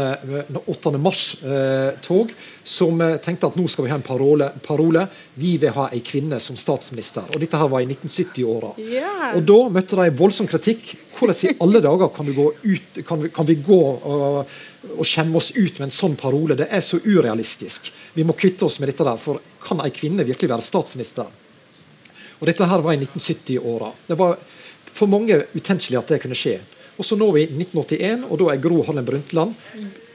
8. 0.65 0.91
mars-tog, 0.97 2.31
eh, 2.31 2.45
som 2.65 3.01
tenkte 3.23 3.49
at 3.51 3.57
nå 3.59 3.67
skal 3.69 3.85
vi 3.85 3.91
ha 3.91 3.97
en 3.99 4.05
parole, 4.05 4.47
parole. 4.65 5.03
Vi 5.37 5.53
vil 5.61 5.75
ha 5.75 5.85
ei 5.93 6.01
kvinne 6.05 6.39
som 6.41 6.57
statsminister. 6.57 7.27
Og 7.29 7.41
dette 7.41 7.59
her 7.61 7.69
var 7.69 7.83
i 7.83 7.89
1970-åra. 7.91 8.71
Yeah. 8.81 9.35
Og 9.37 9.45
da 9.45 9.59
møtte 9.75 9.99
de 9.99 10.15
voldsom 10.17 10.49
kritikk. 10.49 10.95
Hvordan 11.17 11.37
i 11.45 11.53
alle 11.61 11.81
dager 11.81 12.09
kan 12.13 12.25
vi 12.25 12.33
gå, 12.37 12.47
ut, 12.63 12.97
kan 13.05 13.21
vi, 13.21 13.29
kan 13.33 13.45
vi 13.45 13.57
gå 13.65 13.79
og, 13.79 14.55
og 14.97 15.05
skjemme 15.05 15.37
oss 15.37 15.51
ut 15.53 15.77
med 15.77 15.87
en 15.87 15.93
sånn 15.93 16.17
parole? 16.17 16.57
Det 16.57 16.69
er 16.73 16.81
så 16.85 16.97
urealistisk. 17.05 17.91
Vi 18.17 18.25
må 18.25 18.33
kvitte 18.37 18.65
oss 18.65 18.79
med 18.81 18.89
dette 18.89 19.05
der. 19.05 19.21
For 19.21 19.41
kan 19.61 19.83
ei 19.85 19.93
kvinne 19.93 20.25
virkelig 20.25 20.49
være 20.55 20.65
statsminister? 20.65 21.29
Og 22.37 22.49
Dette 22.49 22.65
her 22.69 22.81
var 22.85 22.93
i 22.93 23.01
1970-åra. 23.01 23.91
Det 24.09 24.17
var 24.17 24.37
for 24.97 25.09
mange 25.09 25.43
utenkelig 25.53 26.01
at 26.01 26.13
det 26.13 26.21
kunne 26.23 26.37
skje. 26.37 26.57
Og 26.97 27.05
så 27.05 27.17
når 27.19 27.31
vi 27.35 27.45
1981, 27.47 28.27
og 28.27 28.41
da 28.41 28.51
er 28.51 28.61
Gro 28.61 28.81
Harlem 28.87 29.05
Brundtland 29.05 29.55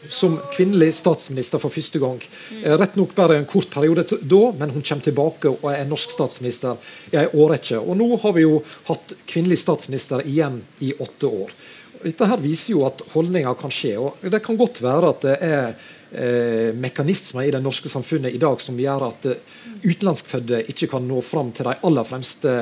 som 0.08 0.38
kvinnelig 0.54 0.94
statsminister 0.98 1.60
for 1.62 1.72
første 1.72 2.00
gang. 2.02 2.18
Eh, 2.62 2.74
rett 2.78 2.96
nok 2.98 3.14
bare 3.14 3.38
en 3.38 3.48
kort 3.48 3.70
periode 3.70 4.04
da, 4.10 4.42
men 4.58 4.74
hun 4.74 4.82
kommer 4.82 5.04
tilbake 5.06 5.52
og 5.52 5.68
er 5.70 5.86
norsk 5.88 6.14
statsminister 6.14 6.76
i 7.12 7.20
en 7.22 7.36
årrekke. 7.38 7.78
Og 7.78 7.96
nå 7.98 8.08
har 8.22 8.34
vi 8.36 8.46
jo 8.46 8.60
hatt 8.90 9.14
kvinnelig 9.30 9.60
statsminister 9.62 10.24
igjen 10.26 10.60
i 10.82 10.92
åtte 10.98 11.30
år. 11.30 11.54
Dette 12.02 12.26
her 12.26 12.40
viser 12.42 12.74
jo 12.74 12.86
at 12.88 13.02
holdninger 13.12 13.58
kan 13.60 13.70
skje. 13.70 13.94
og 13.98 14.18
Det 14.26 14.42
kan 14.42 14.58
godt 14.58 14.82
være 14.82 15.12
at 15.14 15.26
det 15.26 15.36
er 15.46 15.74
eh, 16.14 16.72
mekanismer 16.74 17.48
i 17.48 17.52
det 17.54 17.60
norske 17.62 17.88
samfunnet 17.88 18.34
i 18.34 18.40
dag 18.40 18.60
som 18.60 18.78
gjør 18.80 19.06
at 19.08 19.28
eh, 19.30 19.52
utenlandskfødte 19.82 20.62
ikke 20.72 20.88
kan 20.92 21.06
nå 21.08 21.20
fram 21.24 21.52
til 21.54 21.68
de 21.68 21.76
aller 21.86 22.06
fremste 22.06 22.52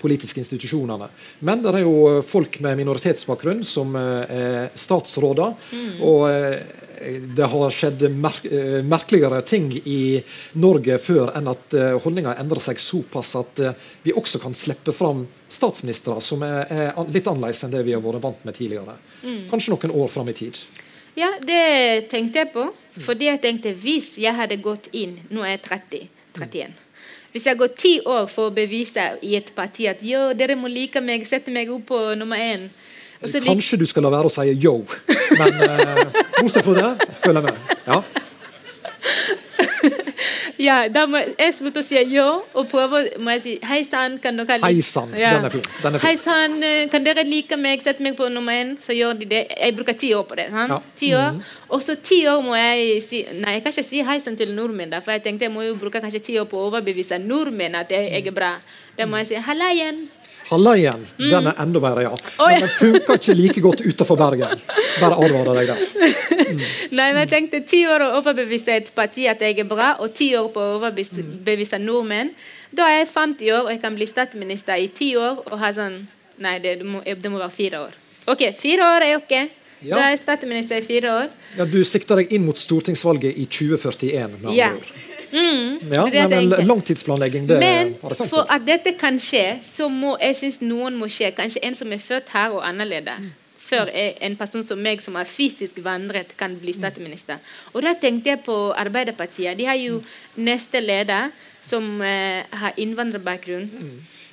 politiske 0.00 0.40
institusjonene. 0.42 1.10
Men 1.46 1.64
det 1.64 1.74
er 1.74 1.84
jo 1.84 2.20
folk 2.26 2.60
med 2.64 2.78
minoritetsbakgrunn 2.80 3.64
som 3.66 3.96
eh, 3.98 4.36
er 4.40 4.70
statsråder. 4.78 5.56
Mm. 5.70 5.90
og 6.06 6.22
eh, 6.30 6.78
det 7.00 7.46
har 7.48 7.72
skjedd 7.72 8.02
merk 8.12 8.44
eh, 8.44 8.82
merkeligere 8.84 9.40
ting 9.48 9.70
i 9.88 10.20
Norge 10.60 10.98
før 11.00 11.30
enn 11.38 11.48
at 11.48 11.72
uh, 11.72 11.94
holdninga 12.04 12.34
endrer 12.42 12.60
seg 12.60 12.80
såpass 12.82 13.30
at 13.40 13.62
vi 14.04 14.12
også 14.12 14.40
kan 14.42 14.52
slippe 14.56 14.92
fram 14.92 15.22
statsministre 15.48 16.18
som 16.24 16.44
er, 16.44 16.68
er, 16.68 17.00
litt 17.08 17.30
annerledes 17.30 17.64
enn 17.64 17.72
det 17.72 17.86
vi 17.86 17.94
har 17.96 18.04
vært 18.04 18.20
vant 18.26 18.44
med 18.44 18.58
tidligere. 18.58 18.98
Mm. 19.24 19.40
Kanskje 19.48 19.72
noen 19.72 19.96
år 20.02 20.12
fram 20.12 20.28
i 20.28 20.36
tid. 20.36 20.60
Ja, 21.18 21.32
det 21.42 22.10
tenkte 22.10 22.44
jeg 22.44 22.52
på. 22.54 22.68
Fordi 23.00 23.28
jeg 23.30 23.40
tenkte 23.42 23.72
hvis 23.76 24.16
jeg 24.20 24.34
hadde 24.34 24.56
gått 24.60 24.88
inn 24.96 25.14
Nå 25.30 25.44
er 25.46 25.54
jeg 25.54 25.62
30. 25.68 26.08
31. 26.38 26.72
Hvis 27.30 27.46
jeg 27.46 27.58
går 27.60 27.70
ti 27.78 27.92
år 28.02 28.26
for 28.30 28.50
å 28.50 28.54
bevise 28.54 29.04
i 29.22 29.36
et 29.38 29.52
parti 29.54 29.86
at 29.90 30.02
jo, 30.02 30.32
dere 30.34 30.56
må 30.58 30.70
like 30.70 31.00
meg, 31.04 31.22
sette 31.28 31.54
meg 31.54 31.70
opp 31.70 31.86
på 31.92 32.00
nummer 32.18 32.40
én 32.40 32.66
Kanskje 33.20 33.76
du 33.76 33.84
skal 33.84 34.06
la 34.06 34.10
være 34.14 34.30
å 34.30 34.32
si 34.32 34.46
yo, 34.56 34.78
men 35.36 35.58
bortsett 36.38 36.64
fra 36.64 36.72
det, 36.78 37.08
følger 37.20 37.36
jeg 37.36 37.44
med. 37.44 37.56
Ja. 37.84 37.98
Ja, 40.60 40.76
da 40.92 41.06
må 41.08 41.20
jeg 41.22 41.54
slutte 41.56 41.80
å 41.80 41.84
si 41.84 41.96
ja, 42.12 42.26
og 42.36 42.66
prøve 42.68 43.02
må 43.22 43.32
jeg 43.38 43.42
si 43.44 43.54
hei 43.64 43.80
sann, 43.86 44.18
kan 44.20 44.36
dere 44.36 44.58
Hei 44.60 44.82
sann, 44.84 45.14
ja. 45.16 45.32
den 45.38 45.48
er 45.48 45.54
fin. 45.54 45.64
Den 45.80 45.96
er 45.96 46.02
fin. 46.02 46.06
Hei 46.08 46.18
sann, 46.20 46.58
eh, 46.66 46.82
kan 46.92 47.06
dere 47.06 47.24
like 47.24 47.56
meg, 47.56 47.80
sette 47.84 48.04
meg 48.04 48.18
på 48.18 48.28
nummer 48.32 48.56
én? 48.56 48.74
Så 48.82 48.96
gjør 48.96 49.16
de 49.22 49.30
det. 49.30 49.42
Jeg 49.56 49.76
bruker 49.78 49.96
ti 49.96 50.12
år 50.16 50.26
på 50.28 50.36
det. 50.36 50.50
sant? 50.52 50.76
Ja. 50.76 50.80
Ti 51.00 51.12
år. 51.16 51.32
Mm. 51.38 51.42
Og 51.70 51.82
så 51.86 51.96
ti 51.96 52.20
år 52.28 52.44
må 52.44 52.54
jeg 52.58 53.00
si 53.06 53.24
Nei, 53.40 53.56
jeg 53.56 53.64
kan 53.64 53.72
ikke 53.72 53.86
si 53.86 54.04
hei 54.04 54.18
sann 54.20 54.36
til 54.36 54.52
nordmenn, 54.56 54.92
da, 54.92 55.00
for 55.04 55.16
jeg 55.16 55.24
tenkte 55.24 55.48
jeg 55.48 55.54
må 55.54 55.64
jo 55.64 55.76
bruke 55.80 56.02
kanskje 56.02 56.24
ti 56.28 56.38
år 56.40 56.48
på 56.50 56.60
å 56.60 56.68
overbevise 56.68 57.20
nordmenn 57.24 57.78
at 57.80 57.92
jeg, 57.94 58.10
jeg 58.12 58.26
er 58.28 58.36
bra. 58.36 58.54
Da 58.98 59.08
må 59.08 59.20
jeg 59.22 59.32
si 59.32 59.44
halla 59.48 59.72
igjen. 59.72 60.08
Halla 60.50 60.74
igjen. 60.76 61.06
Mm. 61.16 61.28
Den 61.30 61.46
er 61.46 61.60
enda 61.62 61.80
bedre, 61.80 62.08
ja. 62.08 62.14
Men 62.40 62.64
den 62.64 62.72
funker 62.74 63.20
ikke 63.20 63.36
like 63.38 63.62
godt 63.62 63.84
utenfor 63.86 64.18
Bergen. 64.18 64.64
Bare 64.98 65.20
advarer 65.22 65.60
deg 65.60 65.70
der. 65.70 66.16
Nei, 66.96 67.10
men 67.12 67.20
jeg 67.22 67.30
tenkte 67.32 67.60
ti 67.68 67.82
år 67.88 68.04
å 68.06 68.10
overbevise 68.20 68.76
et 68.76 68.90
parti 68.96 69.26
at 69.30 69.42
jeg 69.44 69.58
er 69.60 69.68
bra, 69.68 69.92
og 70.00 70.14
ti 70.16 70.32
år 70.38 70.48
på 70.54 70.62
å 70.62 70.78
overbevise 70.78 71.80
nordmenn. 71.82 72.32
Da 72.76 72.88
er 72.90 73.02
jeg 73.02 73.10
50 73.12 73.52
år 73.56 73.66
og 73.66 73.72
jeg 73.74 73.82
kan 73.82 73.96
bli 73.98 74.08
statsminister 74.08 74.78
i 74.78 74.88
ti 74.94 75.12
år 75.18 75.42
og 75.46 75.56
ha 75.60 75.72
sånn 75.76 76.02
Nei, 76.40 76.54
det, 76.56 76.78
må, 76.88 77.02
det 77.04 77.28
må 77.28 77.36
være 77.36 77.52
fire 77.52 77.80
år. 77.84 77.96
OK, 78.32 78.46
fire 78.56 78.86
år 78.94 79.04
er 79.04 79.18
ok. 79.18 79.34
Ja. 79.84 79.96
Da 79.96 79.98
er 80.06 80.14
jeg 80.14 80.22
statsminister 80.22 80.80
i 80.80 80.84
fire 80.86 81.12
år. 81.12 81.26
Ja, 81.58 81.66
Du 81.68 81.82
sikter 81.84 82.20
deg 82.20 82.32
inn 82.32 82.46
mot 82.46 82.56
stortingsvalget 82.56 83.36
i 83.36 83.44
2041? 83.44 84.38
med 84.40 84.54
ja. 84.56 84.70
Mm, 85.30 85.92
ja, 85.92 86.04
det 86.10 86.24
men 86.30 86.48
langtidsplanlegging, 86.66 87.44
det 87.46 87.58
Men 87.60 87.92
for 88.00 88.48
at 88.50 88.64
dette 88.66 88.96
kan 88.98 89.18
skje, 89.18 89.60
så 89.62 89.86
må 89.88 90.16
jeg 90.18 90.36
synes 90.40 90.58
noen 90.60 90.96
må 90.98 91.06
skje. 91.06 91.30
Kanskje 91.36 91.62
en 91.62 91.76
som 91.78 91.92
er 91.92 92.02
født 92.02 92.32
her 92.34 92.56
og 92.56 92.64
annerledes. 92.66 93.30
Mm 93.70 93.70
før 93.70 93.90
en 93.94 94.36
person 94.38 94.64
som 94.66 94.80
meg, 94.82 95.02
som 95.04 95.16
har 95.18 95.28
fysisk 95.28 95.80
vandret, 95.84 96.34
kan 96.38 96.56
bli 96.60 96.74
statsminister. 96.76 97.40
Og 97.74 97.84
da 97.84 97.94
tenkte 97.98 98.32
jeg 98.32 98.42
på 98.46 98.56
Arbeiderpartiet. 98.78 99.58
De 99.58 99.68
har 99.68 99.78
jo 99.80 100.00
neste 100.40 100.82
leder 100.82 101.30
som 101.62 101.86
eh, 102.02 102.46
har 102.62 102.78
innvandrerbakgrunn. 102.80 103.68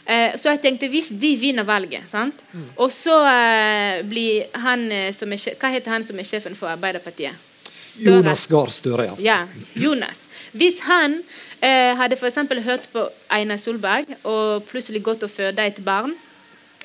Uh, 0.07 0.37
så 0.39 0.53
jeg 0.53 0.61
tenkte 0.63 0.87
hvis 0.87 1.09
de 1.19 1.33
vinner 1.35 1.65
valget, 1.67 2.05
sant? 2.07 2.39
og 2.79 2.87
så 2.95 3.17
eh, 3.27 4.05
blir 4.07 4.45
han 4.55 4.85
som 5.11 5.33
er 5.35 5.41
Hva 5.59 5.71
heter 5.73 5.91
han 5.91 6.05
som 6.07 6.15
er 6.15 6.29
sjefen 6.29 6.55
for 6.55 6.71
Arbeiderpartiet? 6.71 7.35
Støre. 7.83 8.21
Jonas 8.21 8.45
Gahr 8.47 8.71
Støre, 8.71 9.09
ja. 9.09 9.17
ja. 9.19 9.65
Jonas. 9.75 10.23
Hvis 10.55 10.79
han 10.87 11.19
hadde 11.59 12.15
f.eks. 12.15 12.37
hørt 12.63 12.87
på 12.93 13.03
Einar 13.33 13.57
Solberg 13.59 14.11
og 14.29 14.63
plutselig 14.69 15.01
gått 15.03 15.23
og 15.25 15.31
født 15.33 15.59
et 15.59 15.79
barn, 15.83 16.13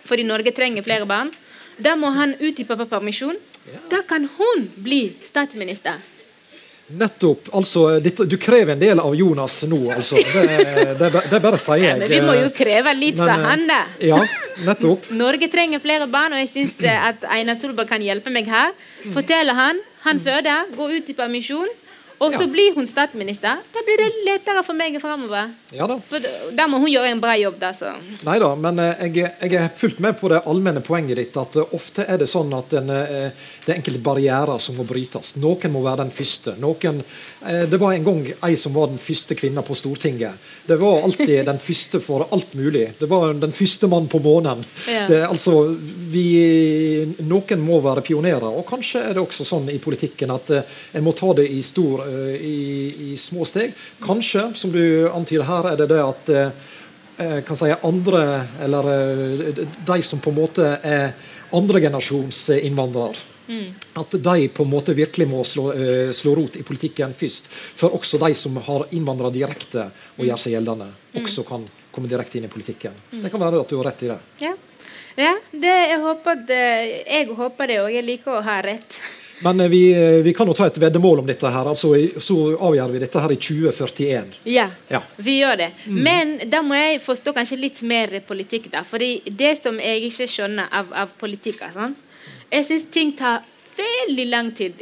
fordi 0.08 0.24
Norge 0.26 0.54
trenger 0.56 0.82
flere 0.82 1.06
barn, 1.06 1.30
da 1.82 1.96
må 1.98 2.12
han 2.14 2.36
ut 2.40 2.60
i 2.60 2.66
pappapermisjon. 2.68 3.36
Da 3.90 4.02
kan 4.08 4.26
hun 4.38 4.66
bli 4.82 5.04
statsminister. 5.24 6.00
Nettopp. 6.92 7.48
altså, 7.52 8.00
Du 8.00 8.36
krever 8.36 8.72
en 8.72 8.80
del 8.80 9.00
av 9.00 9.14
Jonas 9.16 9.62
nå, 9.68 9.78
altså. 9.94 10.16
Det, 10.16 10.96
det, 10.98 11.10
det 11.30 11.40
bare 11.40 11.60
sier 11.60 11.80
jeg. 11.80 11.92
Ja, 11.94 11.98
men 12.02 12.10
vi 12.10 12.20
må 12.26 12.34
jo 12.36 12.50
kreve 12.54 12.94
litt 12.98 13.20
men, 13.20 13.28
fra 13.28 13.36
han, 13.46 13.64
da. 13.70 13.78
Ja, 14.02 14.18
nettopp. 14.66 15.08
Norge 15.22 15.48
trenger 15.52 15.82
flere 15.82 16.08
barn, 16.10 16.34
og 16.36 16.42
jeg 16.42 16.50
syns 16.52 16.76
at 16.82 17.24
Einar 17.32 17.56
Solberg 17.60 17.88
kan 17.92 18.04
hjelpe 18.04 18.32
meg 18.34 18.50
her. 18.50 18.74
Forteller 19.14 19.56
han. 19.56 19.80
Han 20.02 20.20
føder, 20.20 20.74
går 20.76 20.98
ut 20.98 21.14
i 21.14 21.16
permisjon. 21.16 21.70
Og 22.22 22.34
så 22.34 22.46
blir 22.46 22.74
hun 22.76 22.86
statsminister. 22.86 23.58
Da 23.74 23.82
blir 23.86 23.98
det 23.98 24.10
lettere 24.26 24.62
for 24.62 24.78
meg 24.78 24.98
framover. 25.02 25.50
Ja 25.74 25.88
da. 25.90 25.96
For 26.06 26.22
da 26.54 26.66
må 26.70 26.78
hun 26.82 26.90
gjøre 26.92 27.10
en 27.10 27.22
bra 27.22 27.34
jobb. 27.38 27.58
da, 27.58 27.72
så. 27.74 27.94
Nei 28.26 28.38
da, 28.42 28.52
men 28.58 28.78
eh, 28.82 29.02
jeg, 29.08 29.32
jeg, 29.40 29.56
er 29.58 29.72
fullt 29.76 29.98
med 30.04 30.18
på 30.20 30.30
det 30.30 30.42
allmenne 30.46 30.84
poenget 30.86 31.18
ditt. 31.18 31.36
At 31.40 31.58
eh, 31.58 31.74
ofte 31.74 32.06
er 32.06 32.22
det 32.22 32.30
sånn 32.30 32.52
at 32.54 32.76
en, 32.78 32.92
eh, 32.94 33.48
det 33.64 33.72
er 33.72 33.78
enkelte 33.78 34.02
barrierer 34.02 34.58
som 34.62 34.78
må 34.78 34.86
brytes. 34.88 35.34
Noen 35.42 35.72
må 35.74 35.84
være 35.84 36.02
den 36.02 36.12
første. 36.14 36.56
Noen, 36.60 37.00
det 37.42 37.78
var 37.78 37.94
en 37.94 38.06
gang 38.06 38.22
ei 38.48 38.56
som 38.58 38.74
var 38.74 38.90
den 38.90 39.00
første 39.02 39.36
kvinna 39.38 39.62
på 39.66 39.76
Stortinget. 39.78 40.40
Det 40.66 40.78
var 40.80 41.02
alltid 41.06 41.44
den 41.46 41.60
første 41.62 42.00
for 42.02 42.26
alt 42.34 42.54
mulig. 42.58 42.88
Det 42.98 43.08
var 43.10 43.34
den 43.38 43.54
første 43.54 43.90
mann 43.90 44.08
på 44.10 44.18
månen. 44.24 44.64
Ja. 44.90 45.06
Det, 45.10 45.20
altså, 45.28 45.76
vi, 46.12 46.26
noen 47.22 47.62
må 47.62 47.78
være 47.84 48.04
pionerer. 48.06 48.48
Og 48.50 48.66
kanskje 48.68 49.04
er 49.06 49.14
det 49.16 49.22
også 49.22 49.46
sånn 49.46 49.70
i 49.70 49.78
politikken 49.82 50.34
at 50.34 50.50
en 50.58 51.06
må 51.06 51.14
ta 51.18 51.30
det 51.38 51.46
i 51.50 51.62
stor 51.66 52.02
Eh, 52.12 52.34
i, 52.34 52.94
i, 53.12 53.16
små 53.16 53.44
steg. 53.44 53.72
Kanskje, 54.02 54.52
som 54.54 54.72
du 54.72 55.10
antyder 55.10 55.46
her, 55.48 55.72
er 55.72 55.80
det 55.80 55.88
det 55.92 56.00
at 56.02 56.32
eh, 56.34 57.40
kan 57.46 57.58
si 57.58 57.70
andre, 57.72 58.22
eller 58.64 58.90
eh, 58.92 59.62
de 59.86 60.00
som 60.02 60.22
på 60.22 60.32
en 60.32 60.40
måte 60.40 60.72
er 60.82 61.12
andregenerasjons 61.52 62.48
innvandrere. 62.60 63.31
Mm. 63.52 63.68
At 64.00 64.16
de 64.24 64.48
på 64.48 64.64
en 64.64 64.72
måte 64.72 64.96
virkelig 64.96 65.28
må 65.28 65.44
slå, 65.44 65.68
slå, 66.16 66.34
rot 66.38 66.56
i 66.56 66.64
politikken 66.64 67.12
først. 67.16 67.50
For 67.52 67.92
også 67.92 68.20
de 68.24 68.32
som 68.38 68.56
har 68.64 68.86
innvandra 68.96 69.30
direkte 69.34 69.90
og 70.16 70.24
gjør 70.24 70.40
seg 70.40 70.56
gjeldende, 70.56 70.88
mm. 70.88 71.22
også 71.22 71.44
kan 71.48 71.66
komme 71.92 72.08
direkte 72.08 72.40
inn 72.40 72.48
i 72.48 72.52
politikken. 72.52 72.96
Mm. 73.12 73.24
Det 73.26 73.32
kan 73.32 73.42
være 73.44 73.60
at 73.60 73.72
du 73.72 73.78
har 73.78 73.90
rett 73.90 74.06
i 74.06 74.12
det. 74.12 74.20
Ja, 74.46 74.54
ja 75.20 75.34
det, 75.52 75.74
jeg, 75.92 75.98
håper 76.06 76.46
det, 76.48 76.62
jeg 77.04 77.34
håper 77.42 77.74
det, 77.74 77.82
og 77.84 77.90
jeg 77.92 78.08
liker 78.08 78.38
å 78.38 78.46
ha 78.46 78.62
rett. 78.64 79.02
Men 79.42 79.60
eh, 79.60 79.68
vi, 79.68 79.92
eh, 79.92 80.22
vi, 80.22 80.32
kan 80.34 80.46
jo 80.46 80.54
ta 80.54 80.68
et 80.70 80.78
veddemål 80.78 81.22
om 81.22 81.26
dette. 81.26 81.48
her, 81.50 81.68
altså 81.68 81.94
Så 82.20 82.36
avgjør 82.54 82.94
vi 82.94 83.02
dette 83.02 83.22
her 83.24 83.32
i 83.32 83.36
2041. 83.36 84.38
Ja, 84.44 84.68
ja. 84.88 85.02
vi 85.16 85.38
gjør 85.40 85.58
det. 85.64 85.70
Mm. 85.86 86.02
Men 86.06 86.32
da 86.50 86.62
må 86.62 86.78
jeg 86.78 87.02
forstå 87.02 87.34
kanskje 87.36 87.58
litt 87.58 87.82
mer 87.82 88.20
politikk. 88.26 88.70
da, 88.72 88.84
fordi 88.86 89.20
det 89.26 89.56
som 89.62 89.80
jeg 89.80 90.06
ikke 90.08 90.28
skjønner 90.30 90.70
av, 90.70 90.92
av 90.94 91.14
politikk 91.18 91.64
sånn, 91.74 91.96
Jeg 92.52 92.68
syns 92.68 92.88
ting 92.92 93.14
tar 93.16 93.42
veldig 93.76 94.26
lang 94.28 94.50
tid. 94.52 94.80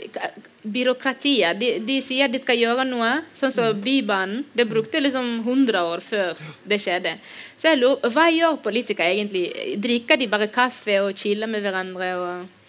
Byråkratiet. 0.62 1.58
De, 1.60 1.72
de, 1.86 1.98
sier 2.04 2.28
de 2.28 2.40
skal 2.42 2.58
gjøre 2.58 2.84
noe, 2.88 3.10
sånn 3.38 3.54
som 3.54 3.70
mm. 3.70 3.82
Bybanen. 3.84 4.44
Det 4.52 4.66
brukte 4.68 5.00
liksom 5.00 5.38
100 5.40 5.84
år 5.92 6.02
før 6.04 6.40
det 6.68 6.80
skjedde. 6.82 7.16
Så 7.56 7.70
jeg 7.70 7.80
lurer, 7.80 8.10
Hva 8.12 8.26
gjør 8.34 8.58
politikere 8.64 9.14
egentlig? 9.14 9.46
Drikker 9.80 10.20
de 10.20 10.28
bare 10.32 10.50
kaffe 10.52 10.98
og 11.04 11.14
chiller 11.16 11.50
med 11.50 11.64
hverandre? 11.64 12.14
og 12.18 12.59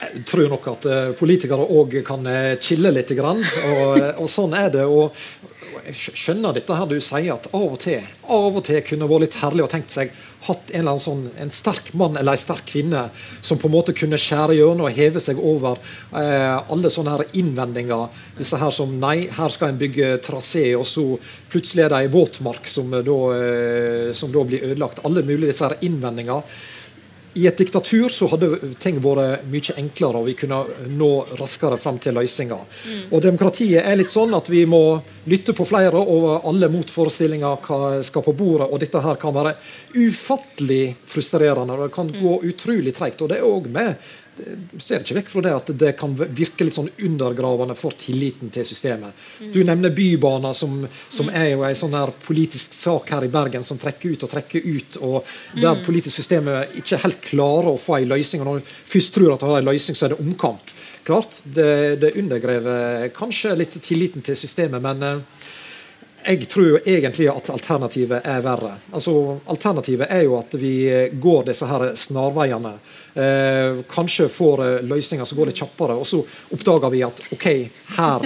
jeg 0.00 0.24
tror 0.28 0.48
nok 0.50 0.68
at 0.74 0.86
eh, 0.90 1.14
politikere 1.18 1.66
òg 1.70 2.00
kan 2.06 2.26
eh, 2.26 2.56
chille 2.62 2.90
litt. 2.92 3.12
Og, 3.14 3.34
eh, 3.98 4.10
og, 4.18 4.28
sånn 4.30 4.56
er 4.58 4.70
det. 4.74 4.84
og 4.84 5.14
jeg 5.84 6.14
skjønner 6.16 6.54
dette 6.56 6.76
her 6.76 6.88
du 6.88 6.96
sier, 7.02 7.34
at 7.34 7.48
av 7.52 7.64
og 7.66 7.80
til 7.82 8.04
av 8.32 8.56
og 8.56 8.62
til 8.64 8.80
kunne 8.86 9.08
vært 9.10 9.26
litt 9.26 9.36
herlig 9.42 9.64
og 9.66 9.70
tenkt 9.72 9.92
seg 9.92 10.12
hatt 10.44 10.70
en, 10.70 10.80
eller 10.80 10.92
annen 10.92 11.02
sånn, 11.02 11.22
en 11.40 11.52
sterk 11.52 11.90
mann 11.96 12.18
eller 12.20 12.36
en 12.36 12.40
sterk 12.40 12.66
kvinne 12.68 13.06
som 13.44 13.60
på 13.60 13.68
en 13.68 13.74
måte 13.74 13.94
kunne 13.96 14.18
skjære 14.20 14.58
gjennom 14.58 14.84
og 14.84 14.96
heve 14.96 15.22
seg 15.22 15.40
over 15.40 15.80
eh, 16.16 16.56
alle 16.72 16.92
sånne 16.92 17.16
her 17.16 17.24
innvendinger. 17.40 18.20
Disse 18.38 18.60
her 18.60 18.72
som 18.74 18.92
Nei, 19.00 19.30
her 19.32 19.52
skal 19.52 19.72
en 19.72 19.80
bygge 19.80 20.18
trasé, 20.24 20.66
og 20.76 20.86
så 20.88 21.06
plutselig 21.52 21.86
er 21.86 21.94
det 21.94 22.02
ei 22.04 22.12
våtmark 22.12 22.68
som 22.70 22.92
da, 22.92 23.18
eh, 23.38 24.12
som 24.16 24.32
da 24.32 24.44
blir 24.46 24.64
ødelagt. 24.68 25.02
Alle 25.08 25.24
mulige 25.24 25.52
disse 25.52 25.68
her 25.68 25.76
innvendinger. 25.84 26.44
I 27.34 27.46
et 27.50 27.58
diktatur 27.58 28.08
så 28.12 28.28
hadde 28.30 28.74
ting 28.82 29.00
vært 29.02 29.46
mye 29.50 29.74
enklere, 29.80 30.20
og 30.20 30.28
vi 30.28 30.36
kunne 30.38 30.60
nå 30.94 31.10
raskere 31.38 31.78
frem 31.82 31.98
til 32.02 32.14
løsninger. 32.14 32.62
Mm. 32.86 33.00
Og 33.10 33.22
demokratiet 33.24 33.82
er 33.82 33.98
litt 33.98 34.12
sånn 34.12 34.36
at 34.38 34.50
vi 34.52 34.62
må 34.70 34.82
lytte 35.30 35.54
på 35.56 35.66
flere, 35.66 35.98
og 35.98 36.46
alle 36.46 36.70
motforestillinger 36.70 38.02
skal 38.06 38.26
på 38.26 38.36
bordet. 38.38 38.68
Og 38.70 38.82
dette 38.82 39.02
her 39.02 39.18
kan 39.20 39.34
være 39.34 39.56
ufattelig 39.96 40.84
frustrerende. 41.10 41.74
og 41.74 41.88
Det 41.88 41.94
kan 41.96 42.12
gå 42.14 42.36
mm. 42.38 42.46
utrolig 42.52 42.94
treigt. 42.94 43.24
Og 43.24 43.32
det 43.32 43.40
er 43.40 43.48
òg 43.48 43.70
med 43.72 43.96
ser 44.82 45.02
ikke 45.02 45.16
vekk 45.18 45.30
fra 45.30 45.42
det 45.44 45.52
at 45.54 45.70
det 45.78 45.92
kan 45.98 46.14
virke 46.16 46.66
litt 46.66 46.76
sånn 46.76 46.90
undergravende 47.06 47.76
for 47.78 47.94
tilliten 47.98 48.50
til 48.54 48.66
systemet. 48.66 49.14
Du 49.54 49.60
nevner 49.66 49.94
Bybaner, 49.94 50.56
som, 50.58 50.80
som 51.12 51.30
er 51.30 51.52
jo 51.52 51.62
en 51.66 51.78
sånn 51.78 51.94
her 51.96 52.12
politisk 52.24 52.74
sak 52.76 53.12
her 53.14 53.26
i 53.26 53.32
Bergen 53.32 53.66
som 53.66 53.80
trekker 53.80 54.14
ut 54.14 54.26
og 54.26 54.32
trekker 54.32 54.66
ut, 54.66 54.98
og 55.06 55.20
der 55.54 55.78
mm. 55.78 55.84
politisk 55.86 56.18
systemet 56.18 56.74
ikke 56.80 57.02
helt 57.04 57.20
klarer 57.28 57.72
å 57.74 57.80
få 57.80 58.00
en 58.00 58.10
løsning. 58.14 58.42
og 58.42 58.50
Når 58.50 58.60
du 58.62 58.74
først 58.94 59.14
tror 59.14 59.34
at 59.34 59.44
du 59.44 59.48
har 59.50 59.62
en 59.62 59.70
løsning, 59.70 59.98
så 59.98 60.08
er 60.08 60.14
det 60.14 60.22
omkamp. 60.24 60.74
Klart, 61.04 61.40
Det, 61.44 62.00
det 62.00 62.14
undergraver 62.16 63.10
kanskje 63.14 63.54
litt 63.58 63.76
tilliten 63.84 64.24
til 64.24 64.38
systemet, 64.40 64.80
men 64.82 65.02
eh, 65.04 65.43
jeg 66.24 66.48
tror 66.48 66.66
jo 66.68 66.78
egentlig 66.84 67.28
at 67.28 67.50
alternativet 67.52 68.24
er 68.24 68.40
verre. 68.44 68.74
Altså, 68.92 69.38
Alternativet 69.52 70.08
er 70.10 70.22
jo 70.24 70.38
at 70.38 70.54
vi 70.56 70.76
går 71.20 71.44
disse 71.50 71.68
her 71.68 71.90
snarveiene 72.00 72.72
eh, 73.14 73.82
kanskje 73.90 74.28
får 74.32 74.64
eh, 74.64 74.78
løsninger 74.88 75.24
som 75.24 75.38
går 75.38 75.50
litt 75.50 75.60
kjappere. 75.60 75.96
Og 76.00 76.06
så 76.08 76.22
oppdager 76.54 76.94
vi 76.94 77.02
at 77.04 77.20
ok, 77.34 77.46
her, 77.98 78.24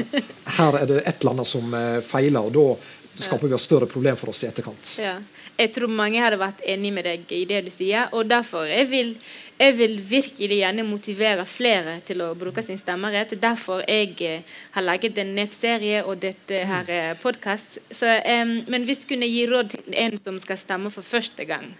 her 0.58 0.78
er 0.82 0.86
det 0.90 1.00
et 1.02 1.18
eller 1.18 1.34
annet 1.34 1.50
som 1.50 1.74
eh, 1.74 1.98
feiler. 2.06 2.46
og 2.46 2.54
da 2.54 3.24
skaper 3.24 3.48
vi 3.48 3.58
et 3.58 3.66
større 3.66 3.90
problem 3.90 4.16
for 4.16 4.30
oss 4.30 4.44
i 4.44 4.50
etterkant. 4.50 4.94
Ja. 5.02 5.16
Jeg 5.58 5.72
tror 5.74 5.90
mange 5.90 6.22
hadde 6.22 6.38
vært 6.38 6.60
enig 6.62 6.92
med 6.94 7.06
deg 7.08 7.32
i 7.34 7.44
det 7.50 7.64
du 7.66 7.70
sier. 7.74 8.08
og 8.12 8.28
derfor 8.30 8.66
jeg 8.66 8.90
vil 8.90 9.16
jeg 9.58 9.74
vil 9.74 9.96
virkelig 10.06 10.60
gjerne 10.60 10.84
motivere 10.86 11.44
flere 11.48 11.96
til 12.06 12.20
å 12.22 12.28
bruke 12.38 12.62
sin 12.62 12.78
stemmerett. 12.78 13.34
Derfor 13.42 13.82
jeg 13.82 14.14
eh, 14.22 14.44
har 14.76 14.84
laget 14.86 15.18
en 15.18 15.32
nettserie 15.34 16.04
og 16.04 16.20
dette 16.22 16.60
her 16.70 16.92
eh, 16.94 17.08
podkast. 17.18 17.80
Um, 17.90 18.60
men 18.70 18.86
hvis 18.86 19.02
du 19.02 19.08
kunne 19.10 19.26
gi 19.26 19.42
råd 19.50 19.72
til 19.74 19.98
en 20.04 20.14
som 20.22 20.38
skal 20.38 20.60
stemme 20.60 20.92
for 20.94 21.02
første 21.02 21.42
gang, 21.48 21.72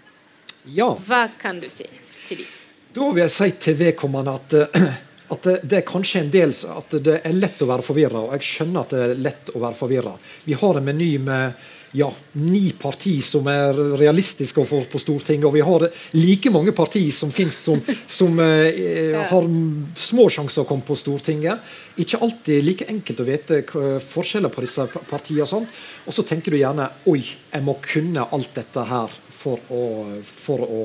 ja. 0.67 0.91
hva 1.07 1.29
kan 1.39 1.63
du 1.63 1.69
si 1.71 1.87
til 2.27 2.43
dem? 2.43 2.51
Da 2.99 3.13
vil 3.13 3.23
jeg 3.23 3.35
si 3.37 3.51
til 3.63 3.79
vedkommende 3.79 4.35
at, 4.41 4.59
eh, 4.59 5.01
at 5.37 5.47
det, 5.47 5.57
det, 5.63 5.79
er 5.79 5.87
kanskje 5.87 6.25
en 6.25 6.35
del 6.35 6.57
at 6.75 6.99
det 6.99 7.21
er 7.23 7.39
lett 7.39 7.63
å 7.63 7.71
være 7.71 7.87
forvirra. 7.87 8.27
Og 8.27 8.35
jeg 8.41 8.49
skjønner 8.49 8.83
at 8.83 8.97
det 8.97 9.07
er 9.07 9.19
lett 9.29 9.55
å 9.55 9.63
være 9.63 9.79
forvirra. 9.79 10.19
Vi 10.51 10.59
har 10.59 10.83
en 10.83 10.91
meny 10.91 11.13
med 11.31 11.69
ja, 11.93 12.09
ni 12.33 12.73
partier 12.79 13.23
som 13.25 13.47
er 13.51 13.77
realistiske 13.99 14.65
få 14.69 14.83
på 14.91 15.01
Stortinget. 15.01 15.47
Og 15.49 15.55
vi 15.55 15.65
har 15.65 15.87
like 16.17 16.53
mange 16.53 16.75
partier 16.77 17.13
som 17.15 17.33
finnes 17.35 17.59
som, 17.69 17.81
som 18.07 18.41
eh, 18.45 19.17
har 19.31 19.49
små 19.97 20.29
sjanser 20.33 20.65
å 20.65 20.69
komme 20.69 20.87
på 20.87 20.97
Stortinget. 20.99 21.63
Ikke 21.99 22.21
alltid 22.25 22.67
like 22.67 22.89
enkelt 22.93 23.23
å 23.23 23.29
vite 23.29 23.63
forskjeller 24.09 24.53
på 24.53 24.65
disse 24.67 24.89
partiene. 25.09 25.45
Og, 25.45 25.49
sånn. 25.51 25.71
og 26.07 26.15
så 26.17 26.25
tenker 26.27 26.55
du 26.55 26.61
gjerne 26.61 26.89
oi, 27.11 27.23
jeg 27.23 27.65
må 27.65 27.79
kunne 27.85 28.27
alt 28.33 28.55
dette 28.57 28.85
her 28.89 29.17
for 29.39 29.61
å, 29.71 29.83
for 30.27 30.65
å 30.67 30.83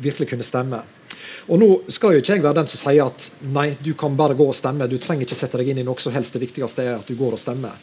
virkelig 0.00 0.30
kunne 0.32 0.46
stemme. 0.46 0.80
Og 1.50 1.58
nå 1.60 1.68
skal 1.92 2.14
jo 2.14 2.22
ikke 2.22 2.36
jeg 2.36 2.44
være 2.44 2.60
den 2.60 2.70
som 2.70 2.80
sier 2.80 3.04
at 3.04 3.26
nei, 3.54 3.72
du 3.82 3.92
kan 3.98 4.16
bare 4.18 4.36
gå 4.38 4.46
og 4.48 4.56
stemme. 4.56 4.88
Du 4.90 4.98
trenger 5.02 5.26
ikke 5.26 5.38
sette 5.38 5.60
deg 5.60 5.72
inn 5.72 5.82
i 5.82 5.86
noe 5.86 6.00
som 6.02 6.14
helst. 6.14 6.34
Det 6.34 6.42
viktigste 6.42 6.86
er 6.86 6.98
at 6.98 7.08
du 7.08 7.18
går 7.18 7.36
og 7.36 7.42
stemmer. 7.42 7.76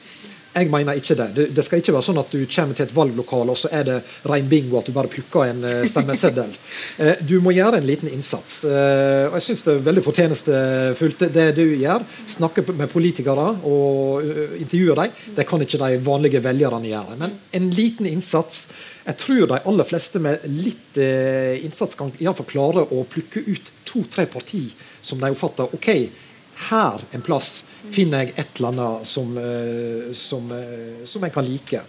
Jeg 0.50 0.70
mener 0.72 0.98
ikke 0.98 1.16
det. 1.16 1.28
det. 1.36 1.46
det. 1.56 1.64
skal 1.66 1.82
ikke 1.82 1.94
være 1.94 2.06
sånn 2.08 2.20
at 2.22 2.32
du 2.34 2.40
kommer 2.50 2.78
til 2.78 2.88
et 2.88 2.94
valglokale, 2.96 3.54
og 3.54 3.60
så 3.60 3.70
er 3.76 3.86
det 3.86 3.98
rein 4.30 4.48
bingo 4.50 4.80
at 4.80 4.90
du 4.90 4.94
bare 4.96 5.12
plukker 5.12 5.46
en 5.46 5.62
uh, 5.62 5.84
stemmeseddel. 5.86 6.56
Uh, 6.98 7.14
du 7.30 7.36
må 7.46 7.54
gjøre 7.54 7.78
en 7.78 7.86
liten 7.86 8.10
innsats. 8.10 8.64
Uh, 8.66 9.30
og 9.30 9.38
jeg 9.38 9.46
syns 9.46 9.64
det 9.68 9.76
er 9.76 9.86
veldig 9.86 10.06
fortjenestefullt 10.08 11.26
det 11.36 11.48
du 11.60 11.64
gjør. 11.84 12.06
Snakke 12.30 12.66
med 12.72 12.90
politikere 12.90 13.48
og 13.70 14.26
intervjue 14.58 14.98
dem. 15.04 15.20
Det 15.38 15.46
kan 15.50 15.66
ikke 15.66 15.82
de 15.84 16.00
vanlige 16.06 16.42
velgerne 16.44 16.90
gjøre. 16.90 17.20
Men 17.22 17.38
en 17.54 17.70
liten 17.76 18.10
innsats. 18.10 18.68
Jeg 19.06 19.22
tror 19.22 19.46
de 19.50 19.62
aller 19.70 19.88
fleste 19.88 20.22
med 20.22 20.44
litt 20.50 20.98
innsats 21.00 21.96
kan 21.98 22.12
iallfall 22.22 22.46
klare 22.50 22.84
å 22.94 23.06
plukke 23.10 23.42
ut 23.48 23.72
to-tre 23.90 24.28
partier 24.30 24.74
som 25.02 25.22
de 25.22 25.32
oppfatter 25.34 25.72
ok, 25.74 25.90
her 26.68 27.02
en 27.16 27.24
plass 27.24 27.64
finner 27.94 28.26
jeg 28.26 28.34
et 28.36 28.60
eller 28.60 28.74
annet 28.74 29.08
som, 29.08 29.32
eh, 29.38 30.12
som, 30.18 30.52
eh, 30.52 31.06
som, 31.08 31.24
jeg 31.24 31.34
kan 31.34 31.48
like. 31.48 31.82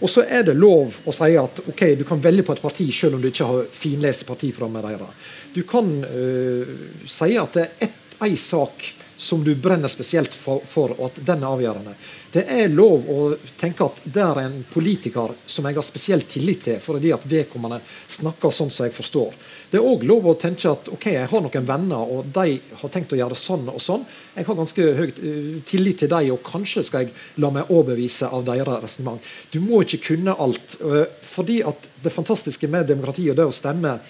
Og 0.00 0.10
så 0.10 0.24
er 0.24 0.46
det 0.46 0.54
lov 0.56 0.94
å 1.04 1.14
si 1.14 1.32
at 1.38 1.62
ok, 1.66 1.82
du 1.98 2.04
kan 2.08 2.22
velge 2.22 2.46
på 2.46 2.54
et 2.54 2.62
parti 2.62 2.86
selv 2.94 3.18
om 3.18 3.22
du 3.22 3.28
ikke 3.32 3.48
har 3.50 3.70
finlest 3.74 4.26
partiprogrammet 4.28 4.86
deres. 4.86 5.28
Du 5.52 5.62
kan 5.68 5.88
uh, 6.00 6.70
si 7.04 7.34
at 7.36 7.58
det 7.58 7.66
er 7.84 7.90
én 8.24 8.38
sak 8.40 8.86
som 9.22 9.44
du 9.44 9.54
brenner 9.54 9.88
spesielt 9.88 10.34
for, 10.34 10.62
for, 10.66 10.96
og 10.98 11.12
at 11.12 11.20
den 11.22 11.44
er 11.44 11.54
avgjørende. 11.54 11.94
Det 12.32 12.42
er 12.48 12.72
lov 12.72 13.06
å 13.12 13.18
tenke 13.60 13.86
at 13.86 14.00
det 14.08 14.22
er 14.24 14.38
en 14.40 14.54
politiker 14.72 15.34
som 15.46 15.68
jeg 15.68 15.76
har 15.76 15.84
spesielt 15.86 16.26
tillit 16.32 16.64
til, 16.64 16.78
fordi 16.82 17.12
at 17.14 17.26
vedkommende 17.28 17.78
snakker 18.10 18.50
sånn 18.54 18.72
som 18.72 18.88
jeg 18.88 18.96
forstår. 18.96 19.36
Det 19.70 19.78
er 19.78 19.86
òg 19.86 20.02
lov 20.08 20.26
å 20.26 20.34
tenke 20.40 20.72
at 20.72 20.90
ok, 20.92 21.06
jeg 21.14 21.28
har 21.30 21.44
noen 21.44 21.68
venner, 21.68 22.02
og 22.02 22.32
de 22.34 22.56
har 22.80 22.92
tenkt 22.92 23.14
å 23.14 23.20
gjøre 23.20 23.38
sånn 23.38 23.70
og 23.70 23.78
sånn. 23.84 24.02
Jeg 24.34 24.48
har 24.48 24.58
ganske 24.58 24.88
høy 24.98 25.06
uh, 25.06 25.54
tillit 25.68 26.02
til 26.02 26.10
dem, 26.12 26.32
og 26.34 26.42
kanskje 26.44 26.82
skal 26.88 27.06
jeg 27.06 27.14
la 27.44 27.52
meg 27.54 27.70
overbevise 27.70 28.32
av 28.32 28.42
deres 28.48 28.82
resonnement. 28.88 29.30
Du 29.54 29.60
må 29.62 29.84
ikke 29.84 30.02
kunne 30.10 30.34
alt. 30.34 30.80
Uh, 30.82 31.04
fordi 31.30 31.60
at 31.68 31.88
det 32.02 32.12
fantastiske 32.12 32.68
med 32.68 32.90
demokrati 32.90 33.28
og 33.30 33.38
det 33.38 33.46
å 33.48 33.54
stemme, 33.54 34.00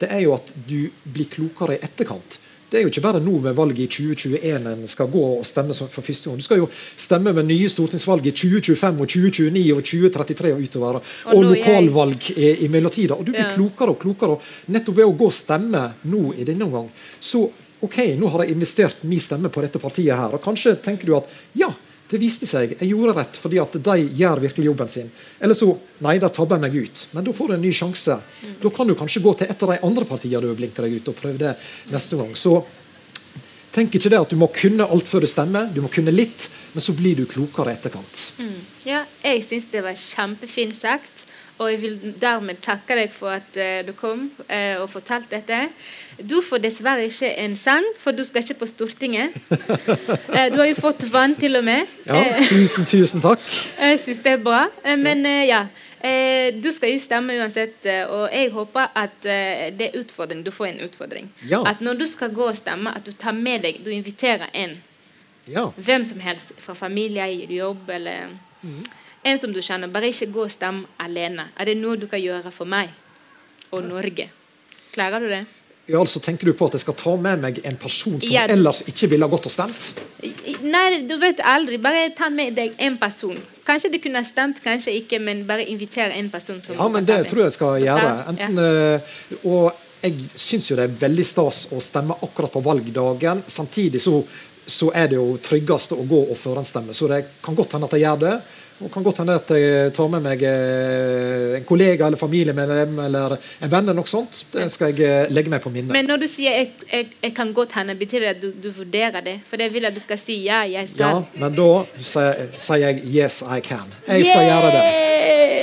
det 0.00 0.08
er 0.10 0.24
jo 0.24 0.32
at 0.34 0.48
du 0.66 0.88
blir 1.04 1.28
klokere 1.30 1.76
i 1.76 1.84
etterkant. 1.84 2.40
Det 2.72 2.78
er 2.80 2.86
jo 2.86 2.88
ikke 2.88 3.04
bare 3.04 3.20
nå 3.20 3.34
med 3.44 3.52
valget 3.52 3.82
i 3.84 3.86
2021 3.92 4.70
en 4.72 4.86
skal 4.88 5.10
gå 5.12 5.22
og 5.34 5.44
stemme 5.44 5.74
for 5.76 6.00
første 6.00 6.30
gang. 6.30 6.38
Du 6.40 6.46
skal 6.46 6.62
jo 6.62 6.68
stemme 6.96 7.34
ved 7.36 7.44
nye 7.44 7.68
stortingsvalg 7.68 8.30
i 8.30 8.32
2025 8.32 9.02
og 9.04 9.10
2029 9.12 9.74
og 9.76 9.82
2033 9.90 10.52
og 10.54 10.62
utover. 10.64 11.00
Og, 11.02 11.34
og 11.34 11.44
lokalvalg 11.50 12.30
i, 12.32 12.48
i 12.64 12.70
mellomtida. 12.72 13.18
Og 13.18 13.28
du 13.28 13.34
blir 13.34 13.44
ja. 13.44 13.52
klokere 13.52 13.92
og 13.92 14.00
klokere. 14.00 14.38
Og 14.38 14.72
nettopp 14.72 15.02
ved 15.02 15.10
å 15.10 15.12
gå 15.20 15.28
og 15.28 15.36
stemme 15.36 15.84
nå 16.08 16.22
i 16.32 16.48
denne 16.48 16.64
omgang, 16.64 16.88
så 17.20 17.44
OK, 17.82 17.98
nå 18.16 18.30
har 18.32 18.44
jeg 18.46 18.54
investert 18.54 19.04
min 19.10 19.20
stemme 19.20 19.50
på 19.52 19.64
dette 19.64 19.80
partiet 19.82 20.16
her. 20.16 20.32
Og 20.32 20.40
kanskje 20.40 20.78
tenker 20.80 21.10
du 21.10 21.16
at 21.18 21.28
ja, 21.58 21.68
det 22.12 22.20
viste 22.20 22.46
seg 22.48 22.74
jeg 22.74 22.90
gjorde 22.90 23.14
rett, 23.16 23.38
fordi 23.40 23.58
at 23.62 23.76
de 23.86 23.94
gjør 24.20 24.42
virkelig 24.42 24.68
jobben 24.68 24.90
sin. 24.92 25.08
Eller 25.40 25.56
så 25.56 25.70
nei, 26.04 26.18
da 26.20 26.28
tabber 26.28 26.58
jeg 26.58 26.64
meg 26.66 26.76
ut. 26.84 27.06
Men 27.16 27.24
da 27.24 27.32
får 27.36 27.48
du 27.48 27.54
en 27.56 27.64
ny 27.64 27.72
sjanse. 27.72 28.18
Da 28.60 28.72
kan 28.76 28.90
du 28.90 28.94
kanskje 28.98 29.22
gå 29.24 29.32
til 29.40 29.48
et 29.48 29.64
av 29.64 29.72
de 29.72 29.80
andre 29.88 30.04
partiene 30.08 30.44
du 30.44 30.52
blinker 30.58 30.84
deg 30.84 30.98
ut, 31.00 31.08
og 31.08 31.16
prøve 31.16 31.40
det 31.40 31.54
neste 31.92 32.20
gang. 32.20 32.34
Så 32.36 32.58
tenk 33.72 33.96
ikke 33.96 34.12
det 34.12 34.20
at 34.20 34.34
du 34.34 34.36
må 34.36 34.50
kunne 34.52 34.84
alt 34.84 35.08
før 35.08 35.24
du 35.24 35.30
stemmer. 35.30 35.72
Du 35.72 35.80
må 35.80 35.88
kunne 35.92 36.12
litt, 36.12 36.50
men 36.74 36.84
så 36.84 36.92
blir 36.96 37.16
du 37.16 37.24
klokere 37.30 37.72
etterkant. 37.72 38.26
Mm. 38.36 38.58
Ja, 38.90 39.06
jeg 39.24 39.46
syns 39.48 39.70
det 39.72 39.84
var 39.86 39.96
kjempefint 39.96 40.76
sagt. 40.76 41.24
Og 41.58 41.68
jeg 41.70 41.80
vil 41.82 42.14
dermed 42.20 42.58
takke 42.64 42.96
deg 42.96 43.12
for 43.14 43.36
at 43.36 43.56
uh, 43.60 43.82
du 43.86 43.92
kom 43.96 44.24
uh, 44.48 44.82
og 44.82 44.88
fortalte 44.90 45.36
dette. 45.36 45.58
Du 46.28 46.40
får 46.44 46.62
dessverre 46.64 47.04
ikke 47.06 47.28
en 47.44 47.54
sang, 47.56 47.86
for 48.00 48.16
du 48.16 48.24
skal 48.24 48.42
ikke 48.42 48.60
på 48.62 48.68
Stortinget. 48.70 49.36
uh, 49.52 50.46
du 50.52 50.58
har 50.58 50.68
jo 50.70 50.78
fått 50.80 51.04
vann, 51.12 51.36
til 51.38 51.60
og 51.60 51.64
med. 51.68 51.88
Ja, 52.08 52.24
tusen, 52.50 52.88
tusen 52.88 53.22
takk. 53.24 53.42
jeg 53.78 54.00
syns 54.02 54.22
det 54.24 54.36
er 54.38 54.42
bra. 54.42 54.64
men 54.96 55.24
ja, 55.46 55.66
du 56.62 56.70
skal 56.74 56.96
jo 56.96 57.02
stemme 57.02 57.36
uansett, 57.38 57.84
og 58.10 58.24
jeg 58.32 58.50
håper 58.50 58.88
at 58.98 59.20
det 59.22 59.90
er 59.90 59.98
utfordring. 60.00 60.42
Du 60.42 60.50
får 60.50 60.72
en 60.72 60.80
utfordring. 60.88 61.28
Ja. 61.48 61.62
At 61.68 61.80
når 61.80 62.00
du 62.00 62.06
skal 62.10 62.34
gå 62.34 62.48
og 62.48 62.56
stemme, 62.58 62.90
at 62.96 63.06
du 63.06 63.12
tar 63.12 63.36
med 63.36 63.62
deg 63.62 63.84
Du 63.84 63.90
inviterer 63.90 64.50
en. 64.54 64.74
Ja. 65.46 65.68
Hvem 65.76 66.04
som 66.04 66.20
helst. 66.20 66.52
Fra 66.58 66.74
familie, 66.74 67.26
jobb 67.50 67.90
eller 67.90 68.34
mm. 68.62 68.82
En 69.22 69.38
som 69.38 69.52
du 69.54 69.62
kjenner. 69.62 69.90
Bare 69.92 70.10
ikke 70.10 70.30
gå 70.34 70.46
og 70.46 70.52
stem 70.52 70.84
alene. 71.02 71.48
Er 71.56 71.70
det 71.70 71.78
noe 71.78 71.98
du 72.00 72.08
kan 72.10 72.22
gjøre 72.22 72.50
for 72.54 72.68
meg 72.68 72.90
og 73.70 73.84
Norge? 73.86 74.28
Klarer 74.92 75.22
du 75.22 75.30
det? 75.30 75.44
Ja, 75.90 75.98
altså 75.98 76.20
Tenker 76.22 76.46
du 76.46 76.54
på 76.54 76.68
at 76.70 76.76
jeg 76.76 76.84
skal 76.84 76.94
ta 76.98 77.12
med 77.18 77.40
meg 77.42 77.58
en 77.66 77.76
person 77.80 78.20
som 78.22 78.30
ja. 78.30 78.44
ellers 78.50 78.84
ikke 78.86 79.08
ville 79.10 79.26
ha 79.26 79.32
gått 79.32 79.48
og 79.50 79.52
stemt? 79.52 79.88
Nei, 80.62 81.02
du 81.08 81.16
vet 81.18 81.42
aldri. 81.42 81.78
Bare 81.82 82.06
ta 82.16 82.28
med 82.30 82.54
deg 82.58 82.76
en 82.86 82.98
person. 83.00 83.38
Kanskje 83.66 83.90
de 83.92 84.02
kunne 84.02 84.22
stemt, 84.26 84.62
kanskje 84.62 84.94
ikke, 85.00 85.18
men 85.22 85.42
bare 85.46 85.66
invitere 85.70 86.14
en 86.18 86.30
person. 86.30 86.60
som 86.62 86.78
Ja, 86.78 86.88
men 86.88 87.06
Det 87.06 87.24
tror 87.30 87.44
jeg 87.44 87.56
skal 87.58 87.82
gjøre. 87.82 88.12
Enten, 88.30 88.62
ja. 88.62 89.00
uh, 89.02 89.50
og 89.50 89.82
jeg 90.02 90.30
syns 90.34 90.70
jo 90.70 90.78
det 90.78 90.86
er 90.86 90.96
veldig 91.02 91.26
stas 91.26 91.66
å 91.74 91.80
stemme 91.82 92.14
akkurat 92.26 92.54
på 92.54 92.62
valgdagen. 92.62 93.42
Samtidig 93.46 94.02
så, 94.02 94.22
så 94.66 94.90
er 94.94 95.10
det 95.10 95.18
jo 95.18 95.36
tryggest 95.42 95.94
å 95.96 96.02
gå 96.06 96.24
og 96.30 96.36
forhåndsstemme. 96.38 96.94
Så 96.94 97.08
det 97.10 97.24
kan 97.44 97.56
godt 97.58 97.76
hende 97.76 97.88
at 97.88 97.96
jeg 97.96 98.06
gjør 98.06 98.20
det. 98.26 98.34
Og 98.82 98.90
kan 98.90 99.04
godt 99.04 99.20
hende 99.22 99.34
at 99.38 99.50
jeg 99.54 99.92
tar 99.94 100.08
med 100.10 100.24
meg 100.24 100.42
eh, 100.46 101.56
en 101.58 101.66
kollega 101.68 102.08
eller 102.08 102.18
familiemedlem 102.18 102.98
eller 103.04 103.36
en 103.36 103.70
venn. 103.70 103.84
eller 103.84 103.98
noe 104.00 104.10
sånt. 104.10 104.42
Det 104.50 104.66
skal 104.72 104.90
jeg 104.90 105.06
eh, 105.06 105.30
legge 105.30 105.52
meg 105.52 105.62
på 105.62 105.70
minnet. 105.70 105.92
Men 105.94 106.08
når 106.10 106.24
du 106.24 106.28
sier 106.30 106.56
jeg, 106.56 106.72
jeg, 106.90 107.10
jeg 107.22 107.34
kan 107.36 107.52
godt 107.54 107.76
hende, 107.78 107.94
betyr 107.98 108.26
det 108.26 108.32
at 108.36 108.42
du, 108.42 108.50
du, 108.50 108.70
vurderer 108.74 109.22
det? 109.22 109.38
For 109.46 109.60
det 109.60 109.70
vil 109.74 109.86
at 109.86 109.94
du 109.94 110.02
skal 110.02 110.18
si 110.20 110.42
ja, 110.48 110.64
jeg 110.66 110.90
skal. 110.94 111.22
Ja, 111.22 111.44
men 111.44 111.58
da 111.58 111.70
sier 112.02 112.86
jeg 112.88 113.04
yes, 113.06 113.42
I 113.46 113.62
can. 113.62 113.92
Jeg 114.08 114.26
skal 114.26 114.42
Yay! 114.42 114.50
gjøre 114.50 114.74
det. 114.74 115.61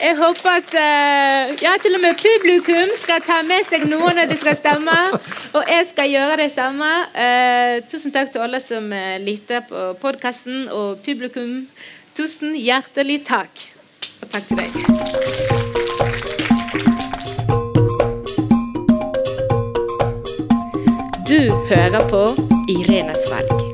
Jeg 0.00 0.16
håper 0.18 0.50
at 0.60 0.72
uh, 0.76 1.54
ja, 1.62 1.72
til 1.82 1.96
og 1.96 2.02
med 2.02 2.18
publikum 2.20 2.92
skal 3.00 3.22
ta 3.24 3.40
med 3.46 3.64
seg 3.68 3.86
noen 3.88 4.18
når 4.18 4.30
de 4.30 4.38
skal 4.40 4.56
stemme. 4.58 4.96
Og 5.56 5.62
jeg 5.72 5.86
skal 5.90 6.10
gjøre 6.12 6.38
det 6.42 6.50
samme. 6.54 6.90
Uh, 7.16 7.82
tusen 7.90 8.14
takk 8.14 8.32
til 8.34 8.44
alle 8.44 8.60
som 8.62 8.90
uh, 8.92 9.16
lytter 9.22 9.64
på 9.68 9.86
podkasten, 10.02 10.68
og 10.68 11.00
publikum. 11.06 11.64
Tusen 12.16 12.54
hjertelig 12.56 13.22
takk. 13.28 13.66
Og 14.22 14.30
takk 14.32 14.50
til 14.50 14.56
deg. 14.62 14.70
Du 21.26 21.40
hører 21.70 22.08
på 22.08 22.22
Irenes 22.70 23.26
valg. 23.32 23.65